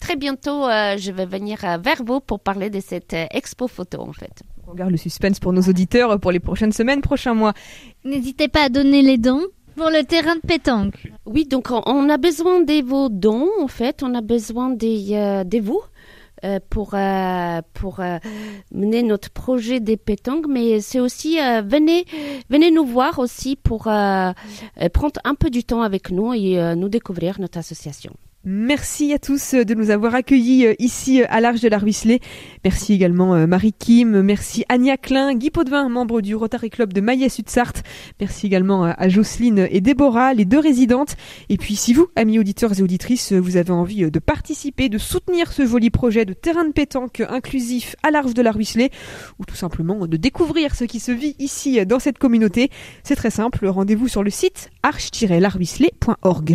très 0.00 0.16
bientôt 0.16 0.66
euh, 0.66 0.96
je 0.96 1.12
vais 1.12 1.26
venir 1.26 1.58
vers 1.80 2.02
vous 2.04 2.20
pour 2.20 2.40
parler 2.40 2.70
de 2.70 2.80
cette 2.80 3.14
expo 3.30 3.68
photo 3.68 4.00
en 4.00 4.12
fait. 4.12 4.42
On 4.66 4.74
garde 4.74 4.90
le 4.90 4.96
suspense 4.96 5.38
pour 5.40 5.52
nos 5.52 5.62
auditeurs 5.62 6.18
pour 6.20 6.32
les 6.32 6.40
prochaines 6.40 6.72
semaines, 6.72 7.00
prochains 7.00 7.34
mois. 7.34 7.54
N'hésitez 8.04 8.48
pas 8.48 8.64
à 8.64 8.68
donner 8.68 9.02
les 9.02 9.18
dons 9.18 9.42
pour 9.76 9.90
le 9.90 10.04
terrain 10.04 10.36
de 10.36 10.40
pétanque. 10.40 11.10
Oui, 11.26 11.46
donc 11.46 11.70
on 11.70 12.08
a 12.08 12.18
besoin 12.18 12.60
de 12.60 12.84
vos 12.84 13.08
dons 13.08 13.48
en 13.60 13.68
fait, 13.68 14.02
on 14.02 14.14
a 14.14 14.20
besoin 14.20 14.70
des, 14.70 15.08
euh, 15.12 15.44
de 15.44 15.58
vous. 15.58 15.80
Euh, 16.42 16.58
pour 16.70 16.94
euh, 16.94 17.60
pour 17.74 18.00
euh, 18.00 18.16
mener 18.72 19.02
notre 19.02 19.28
projet 19.28 19.78
des 19.78 19.98
pétanques 19.98 20.46
mais 20.48 20.80
c'est 20.80 20.98
aussi 20.98 21.36
venez 21.36 22.06
venez 22.48 22.70
nous 22.70 22.86
voir 22.86 23.18
aussi 23.18 23.56
pour 23.56 23.82
prendre 23.82 25.20
un 25.24 25.34
peu 25.34 25.50
du 25.50 25.64
temps 25.64 25.82
avec 25.82 26.10
nous 26.10 26.32
et 26.32 26.74
nous 26.76 26.88
découvrir 26.88 27.40
notre 27.40 27.58
association. 27.58 28.14
Merci 28.42 29.12
à 29.12 29.18
tous 29.18 29.54
de 29.54 29.74
nous 29.74 29.90
avoir 29.90 30.14
accueillis 30.14 30.74
ici 30.78 31.22
à 31.24 31.42
l'Arche 31.42 31.60
de 31.60 31.68
la 31.68 31.76
Ruisselée. 31.76 32.20
Merci 32.64 32.94
également 32.94 33.46
Marie 33.46 33.74
Kim, 33.74 34.22
merci 34.22 34.64
Ania 34.70 34.96
Klein, 34.96 35.34
Guy 35.34 35.50
Potvin, 35.50 35.90
membre 35.90 36.22
du 36.22 36.34
Rotary 36.34 36.70
Club 36.70 36.94
de 36.94 37.02
Maillet-Sud-Sarthe. 37.02 37.82
Merci 38.18 38.46
également 38.46 38.84
à 38.84 39.08
Jocelyne 39.10 39.68
et 39.70 39.82
Déborah, 39.82 40.32
les 40.32 40.46
deux 40.46 40.58
résidentes. 40.58 41.16
Et 41.50 41.58
puis 41.58 41.76
si 41.76 41.92
vous, 41.92 42.08
amis 42.16 42.38
auditeurs 42.38 42.78
et 42.78 42.82
auditrices, 42.82 43.34
vous 43.34 43.58
avez 43.58 43.72
envie 43.72 44.10
de 44.10 44.18
participer, 44.18 44.88
de 44.88 44.96
soutenir 44.96 45.52
ce 45.52 45.66
joli 45.66 45.90
projet 45.90 46.24
de 46.24 46.32
terrain 46.32 46.64
de 46.64 46.72
pétanque 46.72 47.22
inclusif 47.28 47.94
à 48.02 48.10
l'Arche 48.10 48.32
de 48.32 48.40
la 48.40 48.52
Ruisselée, 48.52 48.90
ou 49.38 49.44
tout 49.44 49.54
simplement 49.54 50.06
de 50.06 50.16
découvrir 50.16 50.74
ce 50.74 50.84
qui 50.84 50.98
se 50.98 51.12
vit 51.12 51.36
ici 51.38 51.84
dans 51.84 51.98
cette 51.98 52.16
communauté, 52.16 52.70
c'est 53.04 53.16
très 53.16 53.30
simple, 53.30 53.66
rendez-vous 53.66 54.08
sur 54.08 54.22
le 54.22 54.30
site 54.30 54.70
arche-laruisselée.org. 54.82 56.54